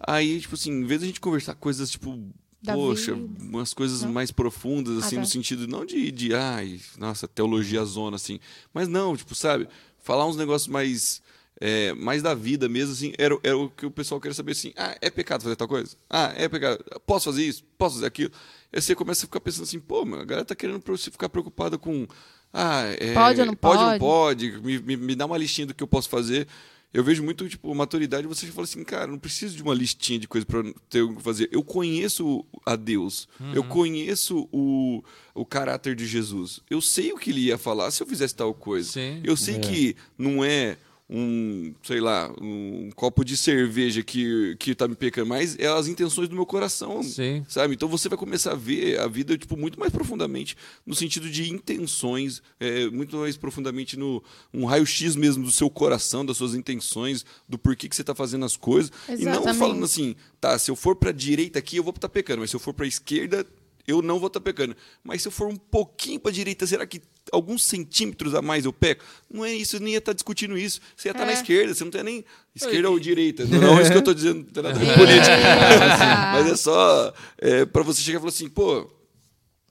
Aí, 0.00 0.40
tipo 0.40 0.54
assim, 0.54 0.70
em 0.70 0.84
vez 0.84 1.00
de 1.00 1.06
a 1.06 1.08
gente 1.08 1.20
conversar 1.20 1.54
coisas, 1.54 1.90
tipo, 1.90 2.18
Da 2.62 2.74
poxa, 2.74 3.14
vida. 3.14 3.44
umas 3.44 3.74
coisas 3.74 4.02
Não? 4.02 4.12
mais 4.12 4.30
profundas, 4.30 4.96
Ah, 5.02 5.06
assim, 5.06 5.16
tá. 5.16 5.20
no 5.22 5.26
sentido 5.26 5.66
não 5.66 5.84
de, 5.84 6.10
de, 6.10 6.34
ai, 6.34 6.80
nossa, 6.98 7.26
teologia 7.26 7.84
zona, 7.84 8.16
assim. 8.16 8.38
Mas 8.72 8.86
não, 8.88 9.16
tipo, 9.16 9.34
sabe, 9.34 9.68
falar 9.98 10.26
uns 10.26 10.36
negócios 10.36 10.68
mais... 10.68 11.20
é, 11.60 11.92
mais 11.94 12.22
da 12.22 12.34
vida 12.34 12.68
mesmo, 12.68 12.92
assim, 12.92 13.12
era, 13.18 13.36
era 13.42 13.56
o 13.58 13.68
que 13.68 13.84
o 13.84 13.90
pessoal 13.90 14.20
queria 14.20 14.34
saber, 14.34 14.52
assim, 14.52 14.72
ah, 14.76 14.96
é 15.00 15.10
pecado 15.10 15.42
fazer 15.42 15.56
tal 15.56 15.66
coisa? 15.66 15.96
Ah, 16.08 16.32
é 16.36 16.48
pecado, 16.48 16.84
posso 17.04 17.24
fazer 17.24 17.44
isso? 17.44 17.64
Posso 17.76 17.96
fazer 17.96 18.06
aquilo? 18.06 18.30
Aí 18.72 18.80
você 18.80 18.94
começa 18.94 19.24
a 19.24 19.26
ficar 19.26 19.40
pensando 19.40 19.64
assim, 19.64 19.80
pô, 19.80 20.04
meu, 20.04 20.20
a 20.20 20.24
galera 20.24 20.44
tá 20.44 20.54
querendo 20.54 20.80
você 20.86 21.10
ficar 21.10 21.28
preocupada 21.28 21.76
com, 21.76 22.06
ah, 22.52 22.84
é, 22.98 23.14
Pode 23.14 23.40
ou 23.40 23.46
não 23.46 23.54
pode 23.54 23.82
ou 23.82 23.90
não 23.90 23.98
pode? 23.98 24.50
pode, 24.50 24.62
me, 24.62 24.78
me, 24.78 24.96
me 24.96 25.14
dá 25.14 25.26
uma 25.26 25.36
listinha 25.36 25.66
do 25.66 25.74
que 25.74 25.82
eu 25.82 25.88
posso 25.88 26.08
fazer. 26.08 26.46
eu 26.92 27.04
vejo 27.04 27.22
muito, 27.22 27.48
tipo, 27.48 27.74
maturidade, 27.74 28.26
você 28.26 28.46
fala 28.46 28.64
assim, 28.64 28.82
cara, 28.82 29.06
não 29.06 29.18
preciso 29.18 29.54
de 29.56 29.62
uma 29.62 29.74
listinha 29.74 30.18
de 30.18 30.26
coisas 30.26 30.46
para 30.46 30.62
ter 30.88 31.02
o 31.02 31.14
que 31.14 31.22
fazer. 31.22 31.48
Eu 31.52 31.62
conheço 31.62 32.44
a 32.64 32.74
Deus. 32.76 33.28
Eu 33.54 33.62
conheço 33.64 34.48
o, 34.50 35.02
o 35.34 35.44
caráter 35.44 35.94
de 35.94 36.06
Jesus. 36.06 36.60
Eu 36.70 36.80
sei 36.80 37.12
o 37.12 37.18
que 37.18 37.30
ele 37.30 37.42
ia 37.42 37.58
falar 37.58 37.90
se 37.90 38.02
eu 38.02 38.06
fizesse 38.06 38.34
tal 38.34 38.54
coisa. 38.54 38.90
Sim. 38.92 39.20
Eu 39.22 39.36
sei 39.36 39.58
que 39.58 39.96
não 40.16 40.42
é 40.44 40.76
um, 41.10 41.72
sei 41.82 42.00
lá, 42.00 42.30
um 42.40 42.90
copo 42.94 43.24
de 43.24 43.36
cerveja 43.36 44.02
que, 44.02 44.56
que 44.58 44.74
tá 44.74 44.86
me 44.86 44.94
pecando, 44.94 45.28
mas 45.28 45.58
é 45.58 45.66
as 45.66 45.88
intenções 45.88 46.28
do 46.28 46.34
meu 46.34 46.44
coração, 46.44 47.02
Sim. 47.02 47.44
sabe? 47.48 47.74
Então 47.74 47.88
você 47.88 48.08
vai 48.08 48.18
começar 48.18 48.52
a 48.52 48.56
ver 48.56 49.00
a 49.00 49.06
vida 49.08 49.36
tipo 49.38 49.56
muito 49.56 49.80
mais 49.80 49.90
profundamente 49.90 50.54
no 50.86 50.94
sentido 50.94 51.30
de 51.30 51.50
intenções, 51.50 52.42
é, 52.60 52.90
muito 52.90 53.16
mais 53.16 53.38
profundamente 53.38 53.96
no 53.96 54.22
um 54.52 54.66
raio-x 54.66 55.16
mesmo 55.16 55.44
do 55.44 55.50
seu 55.50 55.70
coração, 55.70 56.26
das 56.26 56.36
suas 56.36 56.54
intenções, 56.54 57.24
do 57.48 57.58
porquê 57.58 57.88
que 57.88 57.96
você 57.96 58.04
tá 58.04 58.14
fazendo 58.14 58.44
as 58.44 58.56
coisas 58.56 58.92
e 59.08 59.24
não 59.24 59.32
Exatamente. 59.32 59.58
falando 59.58 59.84
assim, 59.84 60.14
tá, 60.38 60.58
se 60.58 60.70
eu 60.70 60.76
for 60.76 60.94
para 60.94 61.10
direita 61.10 61.58
aqui 61.58 61.76
eu 61.78 61.82
vou 61.82 61.94
estar 61.94 62.08
pecando, 62.10 62.40
mas 62.40 62.50
se 62.50 62.56
eu 62.56 62.60
for 62.60 62.74
para 62.74 62.86
esquerda 62.86 63.46
eu 63.88 64.00
não 64.02 64.18
vou 64.20 64.26
estar 64.28 64.40
pecando. 64.40 64.76
Mas 65.02 65.22
se 65.22 65.28
eu 65.28 65.32
for 65.32 65.48
um 65.48 65.56
pouquinho 65.56 66.20
para 66.20 66.30
direita, 66.30 66.66
será 66.66 66.86
que 66.86 67.00
alguns 67.32 67.64
centímetros 67.64 68.34
a 68.34 68.40
mais 68.42 68.64
eu 68.64 68.72
peco? 68.72 69.04
Não 69.28 69.44
é 69.44 69.52
isso, 69.54 69.76
eu 69.76 69.80
nem 69.80 69.92
ia 69.94 69.98
estar 69.98 70.12
discutindo 70.12 70.56
isso. 70.56 70.80
Você 70.96 71.08
ia 71.08 71.12
estar 71.12 71.24
na 71.24 71.32
É. 71.32 71.34
esquerda, 71.34 71.74
você 71.74 71.82
não 71.84 71.90
tem 71.90 72.02
nem 72.02 72.24
esquerda 72.54 72.90
ou 72.90 73.00
direita. 73.00 73.44
Não, 73.46 73.60
não 73.60 73.78
é 73.78 73.82
isso 73.82 73.90
que 73.90 73.96
eu 73.96 74.00
estou 74.00 74.14
dizendo, 74.14 74.36
não 74.44 74.44
tem 74.44 74.62
nada 74.62 74.76
a 74.76 74.78
ver 74.78 74.86
com 74.86 74.94
política. 75.00 75.36
Mas 76.32 76.46
é 76.52 76.56
só 76.56 77.12
é, 77.38 77.64
para 77.64 77.82
você 77.82 78.00
chegar 78.02 78.18
e 78.18 78.20
falar 78.20 78.28
assim, 78.30 78.48
pô, 78.48 78.90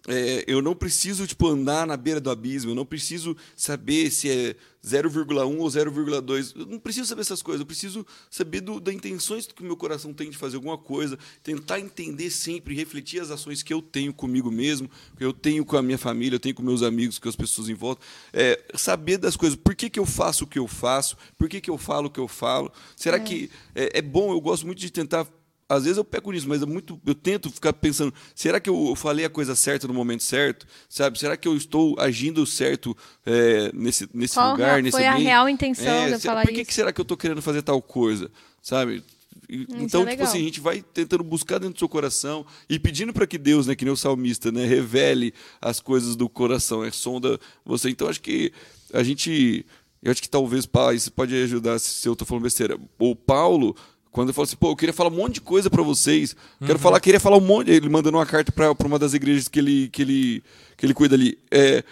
é, 0.08 0.46
eu 0.48 0.62
não 0.62 0.74
preciso 0.74 1.28
tipo 1.28 1.48
andar 1.48 1.86
na 1.86 1.98
beira 1.98 2.22
do 2.22 2.30
abismo, 2.30 2.72
eu 2.72 2.76
não 2.76 2.86
preciso 2.86 3.36
saber 3.56 4.10
se 4.10 4.30
é 4.30 4.56
0,1 4.88 5.60
ou 5.60 5.68
0,2. 5.68 6.54
Eu 6.56 6.66
não 6.66 6.80
preciso 6.80 7.08
saber 7.08 7.22
essas 7.22 7.42
coisas, 7.42 7.60
eu 7.60 7.66
preciso 7.66 8.06
saber 8.30 8.62
do, 8.62 8.80
das 8.80 8.96
intenções 8.96 9.46
que 9.46 9.62
o 9.62 9.66
meu 9.66 9.76
coração 9.76 10.14
tem 10.14 10.30
de 10.30 10.38
fazer 10.38 10.56
alguma 10.56 10.78
coisa, 10.78 11.20
tentar 11.44 11.80
entender 11.80 12.30
sempre, 12.30 12.74
refletir 12.74 13.20
as 13.20 13.30
ações 13.30 13.62
que 13.62 13.74
eu 13.74 13.82
tenho 13.82 14.14
comigo 14.14 14.50
mesmo, 14.50 14.90
que 15.18 15.26
eu 15.26 15.34
tenho 15.34 15.66
com 15.66 15.76
a 15.76 15.82
minha 15.82 15.98
família, 15.98 16.36
eu 16.36 16.40
tenho 16.40 16.56
com 16.56 16.64
meus 16.64 16.84
amigos, 16.84 17.20
com 17.20 17.28
as 17.28 17.36
pessoas 17.36 17.68
em 17.68 17.74
volta. 17.74 18.02
É, 18.32 18.64
saber 18.76 19.18
das 19.18 19.36
coisas, 19.36 19.58
por 19.58 19.76
que, 19.76 19.90
que 19.90 20.00
eu 20.00 20.06
faço 20.06 20.46
o 20.46 20.48
que 20.48 20.60
eu 20.60 20.68
faço, 20.68 21.18
por 21.38 21.50
que, 21.50 21.60
que 21.60 21.70
eu 21.70 21.78
falo 21.78 22.08
o 22.08 22.10
que 22.10 22.20
eu 22.20 22.28
falo. 22.28 22.72
Será 22.96 23.20
que 23.20 23.50
é, 23.76 24.00
é 24.00 24.02
bom? 24.02 24.32
Eu 24.32 24.40
gosto 24.40 24.66
muito 24.66 24.80
de 24.80 24.90
tentar 24.90 25.28
às 25.70 25.84
vezes 25.84 25.98
eu 25.98 26.04
peco 26.06 26.32
nisso, 26.32 26.48
mas 26.48 26.62
é 26.62 26.66
muito, 26.66 27.00
eu 27.06 27.14
tento 27.14 27.50
ficar 27.50 27.74
pensando, 27.74 28.14
será 28.34 28.60
que 28.60 28.70
eu 28.70 28.96
falei 28.96 29.26
a 29.26 29.30
coisa 29.30 29.56
certa 29.56 29.88
no 29.88 29.94
momento 29.94 30.24
certo? 30.24 30.66
Sabe? 30.88 31.20
Será 31.20 31.36
que 31.36 31.48
eu 31.48 31.56
estou 31.58 31.96
agindo 32.00 32.46
certo 32.46 32.96
é, 33.26 33.70
nesse, 33.74 34.08
nesse 34.14 34.36
Qual 34.36 34.52
lugar, 34.52 34.74
rea- 34.76 34.82
nesse 34.82 34.98
foi 34.98 35.06
a 35.06 35.16
real 35.16 35.50
intenção 35.50 35.86
É, 35.86 36.12
de 36.12 36.20
será- 36.20 36.34
falar 36.34 36.42
Por 36.44 36.54
que, 36.54 36.62
isso? 36.62 36.68
que 36.70 36.74
será 36.74 36.94
que 36.94 37.02
eu 37.02 37.04
estou 37.04 37.18
querendo 37.18 37.42
fazer 37.42 37.62
tal 37.62 37.82
coisa? 37.82 38.32
Sabe? 38.62 39.04
É 39.50 39.56
Então, 39.56 40.02
tipo 40.02 40.06
legal. 40.06 40.28
assim, 40.28 40.40
a 40.40 40.44
gente 40.44 40.60
vai 40.60 40.82
tentando 40.82 41.24
buscar 41.24 41.58
dentro 41.58 41.76
do 41.76 41.80
seu 41.80 41.88
coração 41.90 42.46
e 42.70 42.78
pedindo 42.80 43.14
para 43.14 43.28
que 43.28 43.38
Deus, 43.38 43.68
né, 43.68 43.76
que 43.76 43.86
nem 43.86 43.94
o 43.94 43.98
salmista, 43.98 44.52
né, 44.52 44.66
revele 44.66 45.34
as 45.62 45.80
coisas 45.80 46.16
do 46.16 46.28
coração, 46.28 46.84
é 46.84 46.92
sonda 46.92 47.40
você. 47.66 47.90
Então, 47.90 48.08
acho 48.10 48.20
que 48.22 48.52
a 48.94 49.04
gente, 49.04 49.66
eu 50.02 50.12
acho 50.12 50.22
que 50.22 50.30
talvez, 50.30 50.66
pá, 50.66 50.94
isso 50.94 51.12
pode 51.12 51.34
ajudar 51.36 51.80
se 51.80 52.08
eu 52.08 52.14
estou 52.14 52.28
falando 52.28 52.44
besteira. 52.44 52.78
O 53.00 53.16
Paulo, 53.16 53.76
quando 54.18 54.30
ele 54.30 54.34
falou 54.34 54.46
assim, 54.48 54.56
pô, 54.56 54.72
eu 54.72 54.76
queria 54.76 54.94
falar 54.94 55.12
um 55.12 55.16
monte 55.16 55.36
de 55.36 55.42
coisa 55.42 55.70
para 55.70 55.84
vocês, 55.84 56.36
quero 56.66 56.80
falar, 56.80 57.00
queria 57.00 57.20
falar 57.20 57.38
um 57.38 57.42
monte, 57.42 57.70
ele 57.70 57.88
mandando 57.88 58.18
uma 58.18 58.26
carta 58.26 58.52
para 58.52 58.88
uma 58.88 58.98
das 58.98 59.14
igrejas 59.14 59.48
que 59.48 59.60
ele, 59.60 59.90
que 59.90 60.02
ele, 60.02 60.44
que 60.76 60.88
ele 60.88 60.94
cuida 60.96 61.14
ali. 61.14 61.38
É, 61.52 61.84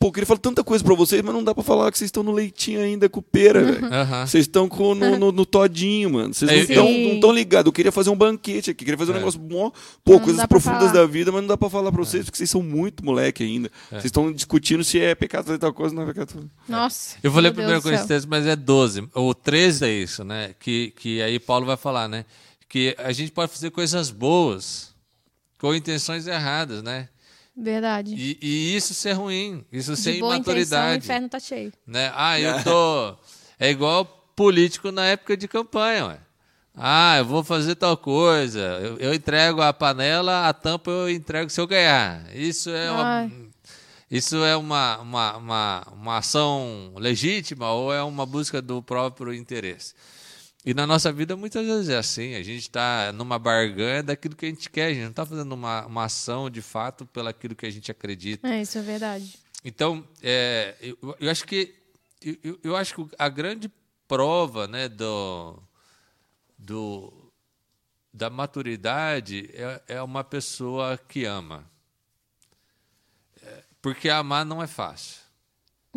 Pô, 0.00 0.08
eu 0.08 0.12
queria 0.12 0.26
falar 0.26 0.40
tanta 0.40 0.64
coisa 0.64 0.82
pra 0.82 0.96
vocês, 0.96 1.22
mas 1.22 1.32
não 1.32 1.44
dá 1.44 1.54
pra 1.54 1.62
falar 1.62 1.92
que 1.92 1.98
vocês 1.98 2.08
estão 2.08 2.24
no 2.24 2.32
leitinho 2.32 2.80
ainda 2.80 3.08
com 3.08 3.22
pera, 3.22 3.62
velho. 3.62 3.86
Aham. 3.94 4.26
Vocês 4.26 4.42
estão 4.44 4.68
com- 4.68 4.96
no, 4.96 5.16
no, 5.16 5.30
no 5.30 5.46
todinho, 5.46 6.10
mano. 6.10 6.34
Vocês 6.34 6.50
não 6.50 6.58
É, 6.58 6.60
estão 6.62 6.90
não 7.12 7.20
tão 7.20 7.30
ligados. 7.32 7.66
Eu 7.68 7.72
queria 7.72 7.92
fazer 7.92 8.10
um 8.10 8.16
banquete 8.16 8.70
aqui, 8.72 8.84
queria 8.84 8.98
fazer 8.98 9.12
um 9.12 9.14
É. 9.14 9.18
negócio 9.18 9.38
bom, 9.38 9.70
pô, 10.04 10.14
Não 10.14 10.18
coisas 10.18 10.38
pra 10.40 10.48
profundas 10.48 10.90
falar. 10.90 10.92
da 10.92 11.06
vida, 11.06 11.30
mas 11.30 11.40
não 11.40 11.46
dá 11.46 11.56
pra 11.56 11.70
falar 11.70 11.92
pra 11.92 12.02
vocês, 12.04 12.24
porque 12.24 12.36
vocês 12.36 12.50
são 12.50 12.62
muito 12.64 13.04
moleque 13.04 13.44
ainda. 13.44 13.70
Vocês 13.88 14.06
estão 14.06 14.32
discutindo 14.32 14.82
se 14.82 14.98
é 15.00 15.14
pecado 15.14 15.44
fazer 15.46 15.58
tal 15.58 15.72
coisa 15.72 15.94
ou 15.94 16.00
não 16.02 16.10
é 16.10 16.12
pecado. 16.12 16.50
Nossa. 16.68 17.16
Eu 17.22 17.30
vou 17.30 17.40
ler 17.40 17.54
céu. 17.54 17.82
Coríntios 17.82 18.06
13, 18.08 18.26
mas 18.26 18.44
é 18.44 18.56
12. 18.56 19.08
O 19.14 19.32
13 19.34 19.84
é 19.84 19.92
isso, 19.92 20.24
né? 20.24 20.52
Que, 20.58 20.92
que 20.98 21.22
aí 21.22 21.38
Paulo 21.38 21.64
vai 21.64 21.76
falar, 21.76 22.08
né? 22.08 22.24
Que 22.68 22.96
a 22.98 23.12
gente 23.12 23.30
pode 23.30 23.52
fazer 23.52 23.70
coisas 23.70 24.10
boas 24.10 24.92
com 25.60 25.72
intenções 25.72 26.26
erradas, 26.26 26.82
né? 26.82 27.08
Verdade. 27.56 28.14
E, 28.14 28.38
e 28.42 28.76
isso 28.76 28.92
ser 28.92 29.12
ruim, 29.12 29.64
isso 29.72 29.96
ser 29.96 30.14
de 30.14 30.20
boa 30.20 30.36
intenção, 30.36 30.52
o 30.52 30.56
imaturidade. 30.58 31.04
inferno 31.04 31.28
tá 31.28 31.40
cheio. 31.40 31.72
né? 31.86 32.12
Ah, 32.14 32.38
eu 32.38 32.60
tô. 32.64 33.16
É 33.58 33.70
igual 33.70 34.04
político 34.36 34.92
na 34.92 35.06
época 35.06 35.36
de 35.36 35.48
campanha, 35.48 36.06
ué. 36.06 36.18
Ah, 36.74 37.16
eu 37.16 37.24
vou 37.24 37.42
fazer 37.42 37.74
tal 37.74 37.96
coisa. 37.96 38.60
Eu, 38.60 38.98
eu 38.98 39.14
entrego 39.14 39.62
a 39.62 39.72
panela, 39.72 40.46
a 40.46 40.52
tampa 40.52 40.90
eu 40.90 41.08
entrego 41.10 41.48
se 41.48 41.58
eu 41.58 41.66
ganhar. 41.66 42.26
Isso 42.36 42.68
é 42.68 42.90
uma, 42.90 43.02
Ai. 43.20 43.32
isso 44.10 44.36
é 44.44 44.54
uma, 44.54 44.98
uma, 44.98 45.36
uma, 45.38 45.86
uma 45.94 46.16
ação 46.18 46.92
legítima 46.96 47.72
ou 47.72 47.90
é 47.94 48.02
uma 48.02 48.26
busca 48.26 48.60
do 48.60 48.82
próprio 48.82 49.32
interesse? 49.32 49.94
E 50.66 50.74
na 50.74 50.84
nossa 50.84 51.12
vida 51.12 51.36
muitas 51.36 51.64
vezes 51.64 51.88
é 51.88 51.96
assim. 51.96 52.34
A 52.34 52.42
gente 52.42 52.62
está 52.62 53.12
numa 53.12 53.38
barganha 53.38 54.02
daquilo 54.02 54.34
que 54.34 54.44
a 54.46 54.48
gente 54.48 54.68
quer. 54.68 54.86
A 54.86 54.92
gente 54.92 55.02
não 55.04 55.10
está 55.10 55.24
fazendo 55.24 55.52
uma, 55.52 55.86
uma 55.86 56.04
ação 56.04 56.50
de 56.50 56.60
fato 56.60 57.06
pelaquilo 57.06 57.54
que 57.54 57.64
a 57.64 57.70
gente 57.70 57.88
acredita. 57.90 58.48
É, 58.48 58.60
isso 58.62 58.76
é 58.76 58.82
verdade. 58.82 59.38
Então, 59.64 60.04
é, 60.20 60.74
eu, 60.80 61.16
eu 61.20 61.30
acho 61.30 61.46
que 61.46 61.72
eu- 62.20 62.58
eu, 62.64 62.76
acho 62.76 62.94
que 62.96 63.14
a 63.16 63.28
grande 63.28 63.70
prova, 64.08 64.66
né, 64.66 64.88
do, 64.88 65.62
do 66.58 67.30
da 68.12 68.28
maturidade 68.30 69.48
é, 69.52 69.82
é 69.88 70.02
uma 70.02 70.24
pessoa 70.24 70.98
que 70.98 71.24
ama, 71.24 71.64
É, 73.42 73.62
porque 73.80 74.08
amar 74.08 74.44
não 74.44 74.60
é 74.62 74.66
fácil. 74.66 75.20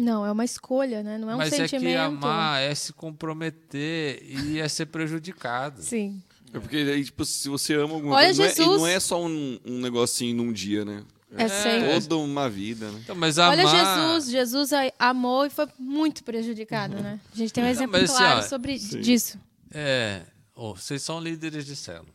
Não, 0.01 0.25
é 0.25 0.31
uma 0.31 0.45
escolha, 0.45 1.03
né? 1.03 1.17
Não 1.17 1.29
é 1.29 1.35
um 1.35 1.37
Mas 1.37 1.53
é 1.53 1.57
sentimento. 1.67 1.91
que 1.91 1.95
amar 1.97 2.61
é 2.61 2.73
se 2.73 2.93
comprometer 2.93 4.21
e 4.23 4.59
é 4.59 4.67
ser 4.67 4.85
prejudicado. 4.87 5.81
Sim. 5.81 6.21
É 6.53 6.59
porque 6.59 6.77
aí, 6.77 7.03
tipo, 7.03 7.23
se 7.25 7.47
você 7.49 7.75
ama 7.75 7.93
alguma 7.95 8.15
Olha 8.15 8.25
coisa, 8.27 8.41
não 8.41 8.49
é, 8.49 8.51
e 8.51 8.55
Jesus. 8.55 8.77
não 8.79 8.87
é 8.87 8.99
só 8.99 9.23
um, 9.23 9.59
um 9.65 9.79
negocinho 9.81 10.35
num 10.37 10.51
dia, 10.51 10.83
né? 10.83 11.03
É, 11.37 11.47
sempre. 11.47 11.93
Toda 12.01 12.17
uma 12.17 12.49
vida, 12.49 12.89
né? 12.91 12.99
Então, 13.03 13.15
mas 13.15 13.37
amar, 13.37 13.57
Olha 13.59 13.67
Jesus, 13.67 14.31
Jesus 14.31 14.73
a- 14.73 14.91
amou 14.97 15.45
e 15.45 15.49
foi 15.51 15.67
muito 15.77 16.23
prejudicado, 16.23 16.95
né? 16.95 17.19
A 17.31 17.37
gente 17.37 17.53
tem 17.53 17.63
um 17.63 17.67
Não, 17.67 17.71
exemplo 17.71 17.91
mas 17.91 18.09
assim, 18.09 18.17
claro 18.17 18.39
ó, 18.39 18.41
sobre 18.41 18.79
disso. 18.79 19.37
É, 19.71 20.23
ô, 20.55 20.73
vocês 20.75 21.03
são 21.03 21.19
líderes 21.21 21.65
de 21.67 21.75
célula. 21.75 22.07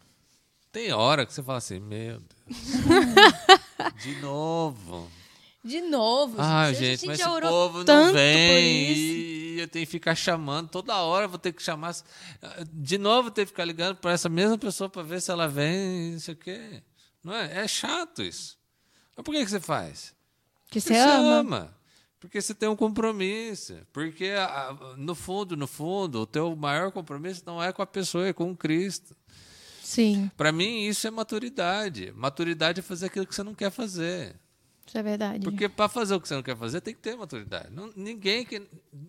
Tem 0.72 0.90
hora 0.92 1.24
que 1.24 1.32
você 1.32 1.40
fala 1.44 1.58
assim, 1.58 1.78
meu 1.78 2.18
Deus. 2.18 2.58
de 4.02 4.20
novo. 4.20 5.08
De 5.64 5.80
novo, 5.80 6.36
Ah, 6.38 6.62
a 6.64 6.72
gente, 6.74 7.06
mas 7.06 7.18
já 7.18 7.30
esse 7.30 7.40
povo 7.40 7.84
não 7.84 8.12
vem 8.12 8.92
isso. 8.92 9.00
e 9.00 9.60
eu 9.60 9.68
tenho 9.68 9.86
que 9.86 9.90
ficar 9.92 10.14
chamando. 10.14 10.68
Toda 10.68 10.94
hora 10.96 11.26
vou 11.26 11.38
ter 11.38 11.52
que 11.52 11.62
chamar. 11.62 11.94
De 12.70 12.98
novo, 12.98 13.30
tenho 13.30 13.46
que 13.46 13.52
ficar 13.52 13.64
ligando 13.64 13.96
para 13.96 14.12
essa 14.12 14.28
mesma 14.28 14.58
pessoa 14.58 14.90
para 14.90 15.02
ver 15.02 15.22
se 15.22 15.30
ela 15.30 15.48
vem, 15.48 16.12
não 16.12 16.20
sei 16.20 16.34
o 16.34 16.36
quê. 16.36 16.82
Não 17.22 17.34
é? 17.34 17.64
É 17.64 17.68
chato 17.68 18.22
isso. 18.22 18.58
Mas 19.16 19.24
por 19.24 19.32
que, 19.34 19.42
que 19.44 19.50
você 19.50 19.60
faz? 19.60 20.14
Que 20.70 20.80
Porque 20.80 20.80
você 20.80 20.98
ama. 20.98 21.74
Porque 22.20 22.42
você 22.42 22.54
tem 22.54 22.68
um 22.68 22.76
compromisso. 22.76 23.78
Porque, 23.92 24.32
no 24.98 25.14
fundo, 25.14 25.56
no 25.56 25.66
fundo, 25.66 26.20
o 26.20 26.26
teu 26.26 26.54
maior 26.56 26.90
compromisso 26.92 27.42
não 27.46 27.62
é 27.62 27.72
com 27.72 27.80
a 27.80 27.86
pessoa, 27.86 28.26
é 28.28 28.32
com 28.32 28.54
Cristo. 28.56 29.16
Sim, 29.82 30.30
Para 30.36 30.50
mim, 30.50 30.86
isso 30.86 31.06
é 31.06 31.10
maturidade. 31.10 32.12
Maturidade 32.16 32.80
é 32.80 32.82
fazer 32.82 33.06
aquilo 33.06 33.26
que 33.26 33.34
você 33.34 33.42
não 33.42 33.54
quer 33.54 33.70
fazer. 33.70 34.34
Isso 34.94 34.98
é 34.98 35.02
verdade. 35.02 35.44
Porque 35.44 35.68
para 35.68 35.88
fazer 35.88 36.14
o 36.14 36.20
que 36.20 36.28
você 36.28 36.34
não 36.34 36.42
quer 36.42 36.56
fazer, 36.56 36.80
tem 36.80 36.94
que 36.94 37.00
ter 37.00 37.16
maturidade. 37.16 37.68
Não- 37.72 37.90
ninguém, 37.96 38.44
que, 38.44 38.62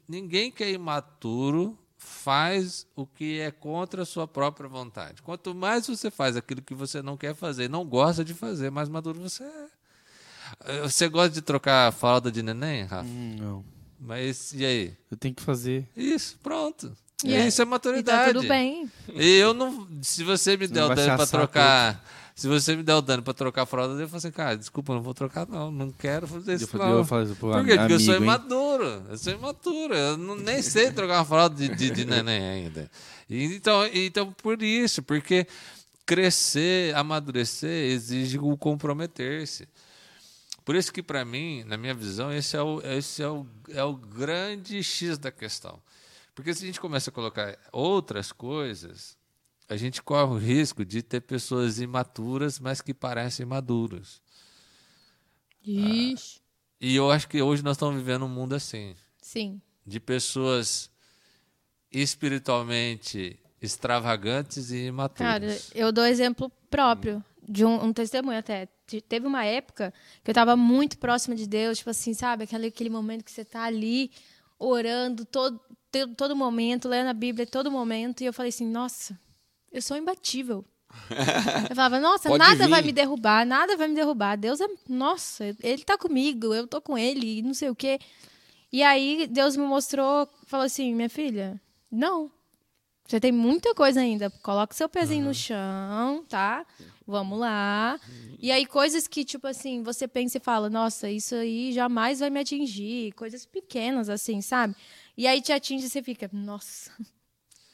ninguém 0.07 0.49
que 0.51 0.63
é 0.63 0.71
imaturo 0.71 1.77
faz 1.97 2.85
o 2.95 3.05
que 3.05 3.39
é 3.39 3.51
contra 3.51 4.01
a 4.01 4.05
sua 4.05 4.27
própria 4.27 4.67
vontade. 4.67 5.21
Quanto 5.21 5.53
mais 5.53 5.87
você 5.87 6.09
faz 6.11 6.35
aquilo 6.35 6.61
que 6.61 6.73
você 6.73 7.01
não 7.01 7.15
quer 7.17 7.35
fazer, 7.35 7.69
não 7.69 7.85
gosta 7.85 8.23
de 8.25 8.33
fazer, 8.33 8.69
mais 8.71 8.89
maduro 8.89 9.19
você 9.19 9.43
é. 9.43 9.65
Eh, 10.65 10.81
Você 10.81 11.07
gosta 11.07 11.29
de 11.29 11.41
trocar 11.41 11.87
a 11.87 11.91
fralda 11.91 12.31
de 12.31 12.41
neném, 12.43 12.83
Rafa? 12.83 13.07
Hum, 13.07 13.35
não. 13.39 13.65
Mas 13.99 14.53
e 14.53 14.63
aí? 14.65 14.93
Eu 15.09 15.17
tenho 15.17 15.33
que 15.33 15.41
fazer. 15.41 15.87
Isso, 15.95 16.37
pronto. 16.43 16.95
E 17.23 17.33
é- 17.33 17.47
Isso 17.47 17.61
é 17.61 17.65
E 17.65 17.67
maturidade. 17.67 18.33
tá 18.33 18.39
tudo 18.39 18.47
bem. 18.47 18.89
E 19.13 19.37
eu 19.37 19.53
não. 19.53 19.87
Se 20.03 20.23
você 20.23 20.55
me 20.57 20.67
der 20.67 20.83
o 20.83 20.87
pra 20.93 21.13
assar 21.15 21.27
trocar. 21.27 22.05
Se 22.35 22.49
você 22.49 22.75
me 22.75 22.83
der 22.83 22.95
o 22.95 23.01
dano 23.01 23.23
pra 23.23 23.33
trocar 23.33 23.61
a 23.61 23.65
fralda, 23.65 23.93
eu 23.99 24.09
falo 24.09 24.17
assim, 24.17 24.29
cara, 24.29 24.57
desculpa, 24.57 24.91
eu 24.91 24.95
não 24.97 25.01
vou 25.01 25.13
trocar, 25.13 25.47
não. 25.47 25.71
Não 25.71 25.89
quero 25.89 26.27
fazer 26.27 26.51
Eu 26.51 26.55
isso. 26.57 26.67
falei, 26.67 26.87
Não. 26.87 26.97
eu 26.97 27.35
pô, 27.37 27.49
Por 27.51 27.65
quê? 27.65 27.77
Porque 27.77 27.93
eu 27.93 27.99
sou 27.99 28.13
hein? 28.13 28.21
imaturo. 28.21 29.05
Eu 29.09 29.17
sou 29.17 29.31
imaturo. 29.33 29.95
Eu 29.95 30.17
não, 30.17 30.35
nem 30.35 30.61
sei 30.61 30.91
trocar 30.91 31.19
uma 31.19 31.25
fralda 31.25 31.55
de, 31.55 31.73
de, 31.73 31.89
de 31.91 32.03
neném 32.05 32.41
ainda. 32.43 32.91
E, 33.29 33.45
então, 33.45 33.85
então, 33.87 34.33
por 34.33 34.61
isso, 34.61 35.01
porque 35.01 35.47
crescer, 36.05 36.93
amadurecer, 36.93 37.91
exige 37.91 38.37
o 38.37 38.57
comprometer-se. 38.57 39.65
Por 40.65 40.75
isso 40.75 40.91
que, 40.91 41.01
para 41.01 41.23
mim, 41.23 41.63
na 41.63 41.77
minha 41.77 41.93
visão, 41.93 42.33
esse 42.33 42.57
é 42.57 42.61
o, 42.61 42.81
esse 42.81 43.23
é 43.23 43.29
o, 43.29 43.45
é 43.69 43.83
o 43.83 43.93
grande 43.95 44.83
X 44.83 45.17
da 45.17 45.31
questão. 45.31 45.79
Porque 46.33 46.53
se 46.53 46.63
a 46.63 46.67
gente 46.67 46.81
começa 46.81 47.09
a 47.09 47.13
colocar 47.13 47.57
outras 47.71 48.33
coisas, 48.33 49.15
a 49.67 49.75
gente 49.77 50.01
corre 50.01 50.33
o 50.33 50.37
risco 50.37 50.85
de 50.85 51.01
ter 51.01 51.21
pessoas 51.21 51.79
imaturas, 51.79 52.59
mas 52.59 52.81
que 52.81 52.93
parecem 52.93 53.45
maduras. 53.45 54.21
Ixi. 55.65 56.39
E 56.79 56.95
eu 56.95 57.09
acho 57.09 57.27
que 57.27 57.41
hoje 57.41 57.63
nós 57.63 57.75
estamos 57.77 57.95
vivendo 57.95 58.25
um 58.25 58.29
mundo 58.29 58.53
assim, 58.53 58.95
Sim. 59.21 59.59
de 59.85 59.99
pessoas 59.99 60.91
espiritualmente 61.91 63.39
extravagantes 63.61 64.69
e 64.71 64.87
imaturas. 64.87 65.31
Cara, 65.31 65.57
eu 65.73 65.91
dou 65.91 66.05
exemplo 66.05 66.51
próprio 66.69 67.23
de 67.47 67.65
um, 67.65 67.85
um 67.85 67.93
testemunho 67.93 68.37
até. 68.37 68.67
Te- 68.85 69.01
Teve 69.01 69.25
uma 69.25 69.43
época 69.45 69.93
que 70.23 70.29
eu 70.29 70.33
estava 70.33 70.55
muito 70.55 70.97
próxima 70.99 71.35
de 71.35 71.47
Deus, 71.47 71.79
tipo 71.79 71.89
assim, 71.89 72.13
sabe? 72.13 72.43
Aquele, 72.43 72.67
aquele 72.67 72.89
momento 72.89 73.23
que 73.23 73.31
você 73.31 73.41
está 73.41 73.63
ali 73.63 74.11
orando 74.59 75.25
todo, 75.25 75.59
todo 76.15 76.35
momento, 76.35 76.87
lendo 76.87 77.07
a 77.07 77.13
Bíblia 77.13 77.47
todo 77.47 77.71
momento, 77.71 78.21
e 78.21 78.25
eu 78.25 78.33
falei 78.33 78.49
assim, 78.49 78.67
nossa, 78.69 79.17
eu 79.75 79.81
sou 79.81 79.97
imbatível. 79.97 80.63
Eu 81.69 81.75
falava, 81.75 81.99
nossa, 81.99 82.29
Pode 82.29 82.39
nada 82.39 82.63
vir. 82.63 82.69
vai 82.69 82.81
me 82.81 82.93
derrubar, 82.93 83.45
nada 83.45 83.75
vai 83.75 83.89
me 83.89 83.95
derrubar. 83.95 84.37
Deus 84.37 84.61
é, 84.61 84.67
nossa, 84.87 85.53
ele 85.61 85.83
tá 85.83 85.97
comigo, 85.97 86.53
eu 86.53 86.65
tô 86.65 86.79
com 86.79 86.97
ele, 86.97 87.39
e 87.39 87.41
não 87.41 87.53
sei 87.53 87.69
o 87.69 87.75
quê. 87.75 87.99
E 88.71 88.81
aí 88.81 89.27
Deus 89.27 89.57
me 89.57 89.65
mostrou, 89.65 90.29
falou 90.47 90.65
assim, 90.65 90.95
minha 90.95 91.09
filha, 91.09 91.59
não, 91.91 92.31
você 93.05 93.19
tem 93.19 93.31
muita 93.31 93.75
coisa 93.75 93.99
ainda. 93.99 94.29
Coloca 94.41 94.73
seu 94.73 94.89
pezinho 94.89 95.25
no 95.25 95.33
chão, 95.33 96.25
tá? 96.27 96.65
Vamos 97.05 97.39
lá. 97.39 97.99
E 98.39 98.51
aí, 98.51 98.65
coisas 98.65 99.07
que, 99.07 99.23
tipo 99.23 99.45
assim, 99.47 99.83
você 99.83 100.07
pensa 100.07 100.37
e 100.37 100.41
fala, 100.41 100.69
nossa, 100.71 101.09
isso 101.09 101.35
aí 101.35 101.71
jamais 101.71 102.19
vai 102.19 102.31
me 102.31 102.39
atingir. 102.39 103.11
Coisas 103.11 103.45
pequenas, 103.45 104.09
assim, 104.09 104.41
sabe? 104.41 104.75
E 105.15 105.27
aí 105.27 105.39
te 105.39 105.51
atinge 105.53 105.85
e 105.85 105.89
você 105.89 106.01
fica, 106.01 106.27
nossa, 106.33 106.91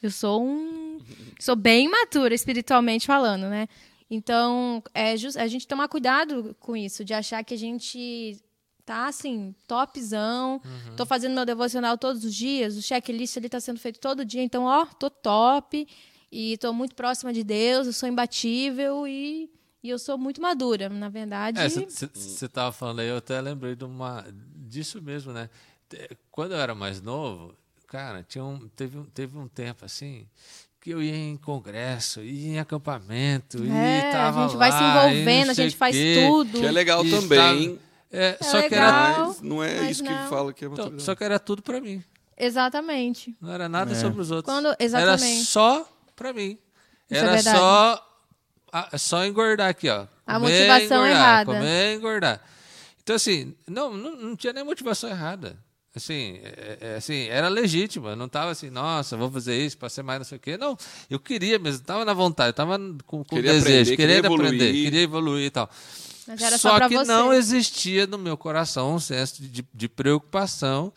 eu 0.02 0.10
sou 0.10 0.44
um. 0.44 0.98
Sou 1.38 1.56
bem 1.56 1.86
imatura 1.86 2.34
espiritualmente 2.34 3.06
falando, 3.06 3.48
né? 3.48 3.68
Então, 4.10 4.82
é 4.92 5.16
just, 5.16 5.38
a 5.38 5.46
gente 5.46 5.66
tomar 5.66 5.88
cuidado 5.88 6.54
com 6.60 6.76
isso, 6.76 7.04
de 7.04 7.14
achar 7.14 7.42
que 7.42 7.54
a 7.54 7.58
gente 7.58 8.38
tá 8.84 9.06
assim, 9.06 9.54
topzão. 9.66 10.60
Tô 10.96 11.06
fazendo 11.06 11.34
meu 11.34 11.46
devocional 11.46 11.96
todos 11.96 12.24
os 12.24 12.34
dias, 12.34 12.76
o 12.76 12.82
checklist 12.82 13.36
ali 13.36 13.48
tá 13.48 13.60
sendo 13.60 13.78
feito 13.78 13.98
todo 13.98 14.24
dia, 14.24 14.42
então, 14.42 14.64
ó, 14.64 14.84
tô 14.84 15.08
top 15.08 15.86
e 16.30 16.58
tô 16.58 16.72
muito 16.72 16.94
próxima 16.94 17.32
de 17.32 17.42
Deus, 17.42 17.86
eu 17.86 17.92
sou 17.92 18.08
imbatível 18.08 19.06
e, 19.06 19.50
e 19.82 19.88
eu 19.88 19.98
sou 19.98 20.18
muito 20.18 20.42
madura, 20.42 20.88
na 20.88 21.08
verdade. 21.08 21.58
É, 21.58 21.68
você 21.68 22.46
estava 22.46 22.72
falando 22.72 23.00
aí, 23.00 23.08
eu 23.08 23.16
até 23.16 23.40
lembrei 23.40 23.74
de 23.74 23.84
uma, 23.84 24.26
disso 24.56 25.00
mesmo, 25.00 25.32
né? 25.32 25.48
Quando 26.30 26.52
eu 26.52 26.58
era 26.58 26.74
mais 26.74 27.00
novo, 27.00 27.54
cara, 27.92 28.24
tinha 28.26 28.42
um, 28.42 28.66
teve, 28.74 28.96
um- 28.98 29.04
teve 29.04 29.36
um 29.38 29.46
tempo 29.46 29.84
assim 29.84 30.26
que 30.80 30.90
eu 30.90 31.00
ia 31.02 31.14
em 31.14 31.36
congresso, 31.36 32.22
ia 32.22 32.48
em 32.54 32.58
acampamento, 32.58 33.58
É, 33.62 34.08
e 34.08 34.12
tava 34.12 34.44
a 34.44 34.48
gente 34.48 34.56
vai 34.56 34.72
se 34.72 34.78
lá, 34.78 34.82
e 34.82 34.94
não 34.94 35.12
envolvendo, 35.12 35.50
a 35.50 35.54
gente 35.54 35.76
faz 35.76 35.94
quê. 35.94 36.24
tudo. 36.26 36.58
Que 36.58 36.66
é 36.66 36.72
legal 36.72 37.04
E 37.06 37.10
também. 37.10 37.68
tava- 37.76 37.78
é, 38.10 38.36
É 38.40 38.44
só 38.44 38.60
que 38.68 38.74
era, 38.74 38.86
legal. 39.10 39.26
Mas 39.28 39.40
não 39.42 39.62
é 39.62 39.80
mas 39.80 39.90
isso 39.92 40.02
não. 40.04 40.10
que 40.24 40.28
fala 40.30 40.52
que 40.52 40.64
é 40.64 40.68
então, 40.68 40.98
só 40.98 41.14
que 41.14 41.22
era 41.22 41.38
tudo 41.38 41.62
para 41.62 41.80
mim. 41.80 42.02
Exatamente. 42.36 43.36
Não 43.40 43.52
era 43.52 43.68
nada 43.68 43.92
É. 43.92 43.94
sobre 43.94 44.20
os 44.20 44.30
outros. 44.30 44.52
Quando- 44.52 44.66
Era 44.68 44.76
exatamente. 44.80 45.44
só 45.44 45.88
para 46.16 46.32
mim. 46.32 46.58
Isso 47.10 47.14
é 47.14 47.18
Era 47.18 47.32
verdade. 47.34 47.58
só 47.58 48.08
a- 48.72 48.98
só 48.98 49.24
engordar 49.26 49.68
aqui, 49.68 49.88
ó. 49.88 50.06
A 50.26 50.34
Comer, 50.40 50.50
motivação 50.50 50.96
engordar, 51.06 51.10
errada. 51.10 51.52
Comer, 51.52 51.94
engordar. 51.94 52.40
Então 53.02 53.14
assim, 53.16 53.54
não, 53.68 53.96
não, 53.96 54.16
não 54.16 54.36
tinha 54.36 54.52
nem 54.52 54.64
motivação 54.64 55.08
errada. 55.10 55.56
Assim, 55.94 56.40
é- 56.42 56.78
é- 56.80 56.94
assim, 56.96 57.26
era 57.28 57.48
legítima. 57.48 58.10
Eu 58.10 58.16
não 58.16 58.24
estava 58.26 58.50
assim, 58.50 58.70
nossa, 58.70 59.16
vou 59.16 59.30
fazer 59.30 59.62
isso 59.62 59.76
para 59.76 59.90
ser 59.90 60.02
mais 60.02 60.18
não 60.20 60.24
sei 60.24 60.38
o 60.38 60.40
quê. 60.40 60.56
Não, 60.56 60.76
eu 61.10 61.20
queria 61.20 61.58
mesmo, 61.58 61.80
estava 61.80 62.04
na 62.04 62.14
vontade, 62.14 62.50
estava 62.50 62.78
com, 63.06 63.22
com 63.22 63.24
Queria 63.24 63.52
desejo, 63.52 63.92
aprender, 63.92 63.96
queria 63.96 63.96
querendo 64.22 64.26
aprender, 64.34 64.64
evoluir. 64.64 64.84
queria 64.84 65.02
evoluir 65.02 65.44
e 65.46 65.50
tal. 65.50 65.70
Mas 66.26 66.40
era 66.40 66.56
só, 66.56 66.76
pra 66.76 66.88
que 66.88 66.96
você. 66.96 67.10
não 67.12 67.32
existia 67.34 68.06
no 68.06 68.16
meu 68.16 68.36
coração 68.38 68.94
um 68.94 68.98
senso 69.00 69.42
de, 69.42 69.64
de 69.74 69.88
preocupação 69.88 70.92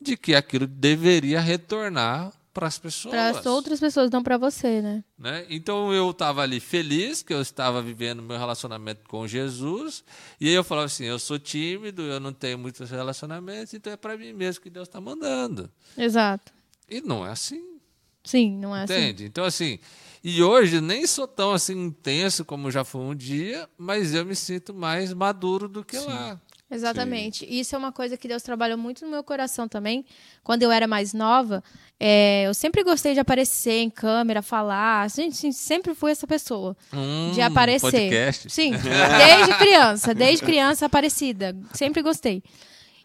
de 0.00 0.16
que 0.16 0.34
aquilo 0.34 0.66
deveria 0.66 1.40
retornar 1.40 2.32
para 2.60 2.68
as 2.68 2.78
pessoas. 2.78 3.10
Para 3.10 3.28
as 3.30 3.46
outras 3.46 3.80
pessoas, 3.80 4.10
não 4.10 4.22
para 4.22 4.36
você, 4.36 4.82
né? 4.82 5.02
né? 5.18 5.46
Então 5.48 5.94
eu 5.94 6.10
estava 6.10 6.42
ali 6.42 6.60
feliz 6.60 7.22
que 7.22 7.32
eu 7.32 7.40
estava 7.40 7.80
vivendo 7.80 8.22
meu 8.22 8.38
relacionamento 8.38 9.00
com 9.08 9.26
Jesus 9.26 10.04
e 10.38 10.46
aí 10.46 10.54
eu 10.54 10.62
falava 10.62 10.84
assim, 10.84 11.04
eu 11.04 11.18
sou 11.18 11.38
tímido, 11.38 12.02
eu 12.02 12.20
não 12.20 12.34
tenho 12.34 12.58
muitos 12.58 12.90
relacionamentos, 12.90 13.72
então 13.72 13.90
é 13.90 13.96
para 13.96 14.14
mim 14.14 14.34
mesmo 14.34 14.62
que 14.62 14.68
Deus 14.68 14.88
está 14.88 15.00
mandando. 15.00 15.70
Exato. 15.96 16.52
E 16.86 17.00
não 17.00 17.26
é 17.26 17.30
assim, 17.30 17.78
Sim, 18.22 18.58
não 18.58 18.76
é 18.76 18.82
assim. 18.82 18.92
entende? 18.92 19.24
Então 19.24 19.44
assim, 19.44 19.78
e 20.22 20.42
hoje 20.42 20.82
nem 20.82 21.06
sou 21.06 21.26
tão 21.26 21.52
assim 21.52 21.86
intenso 21.86 22.44
como 22.44 22.70
já 22.70 22.84
foi 22.84 23.00
um 23.00 23.14
dia, 23.14 23.66
mas 23.78 24.12
eu 24.14 24.26
me 24.26 24.36
sinto 24.36 24.74
mais 24.74 25.14
maduro 25.14 25.66
do 25.66 25.82
que 25.82 25.96
lá. 25.96 26.38
Exatamente. 26.70 27.44
Isso 27.48 27.74
é 27.74 27.78
uma 27.78 27.90
coisa 27.90 28.16
que 28.16 28.28
Deus 28.28 28.42
trabalhou 28.42 28.78
muito 28.78 29.04
no 29.04 29.10
meu 29.10 29.24
coração 29.24 29.66
também. 29.66 30.04
Quando 30.44 30.62
eu 30.62 30.70
era 30.70 30.86
mais 30.86 31.12
nova, 31.12 31.64
é, 31.98 32.44
eu 32.46 32.54
sempre 32.54 32.84
gostei 32.84 33.12
de 33.12 33.20
aparecer 33.20 33.80
em 33.80 33.90
câmera, 33.90 34.40
falar. 34.40 35.10
Gente, 35.10 35.36
sim, 35.36 35.50
sempre 35.50 35.94
fui 35.94 36.12
essa 36.12 36.26
pessoa. 36.26 36.76
Hum, 36.92 37.32
de 37.34 37.40
aparecer. 37.40 37.90
podcast. 37.90 38.50
Sim, 38.50 38.70
desde 38.78 39.58
criança, 39.58 40.14
desde 40.14 40.44
criança 40.44 40.86
aparecida. 40.86 41.56
Sempre 41.74 42.02
gostei. 42.02 42.42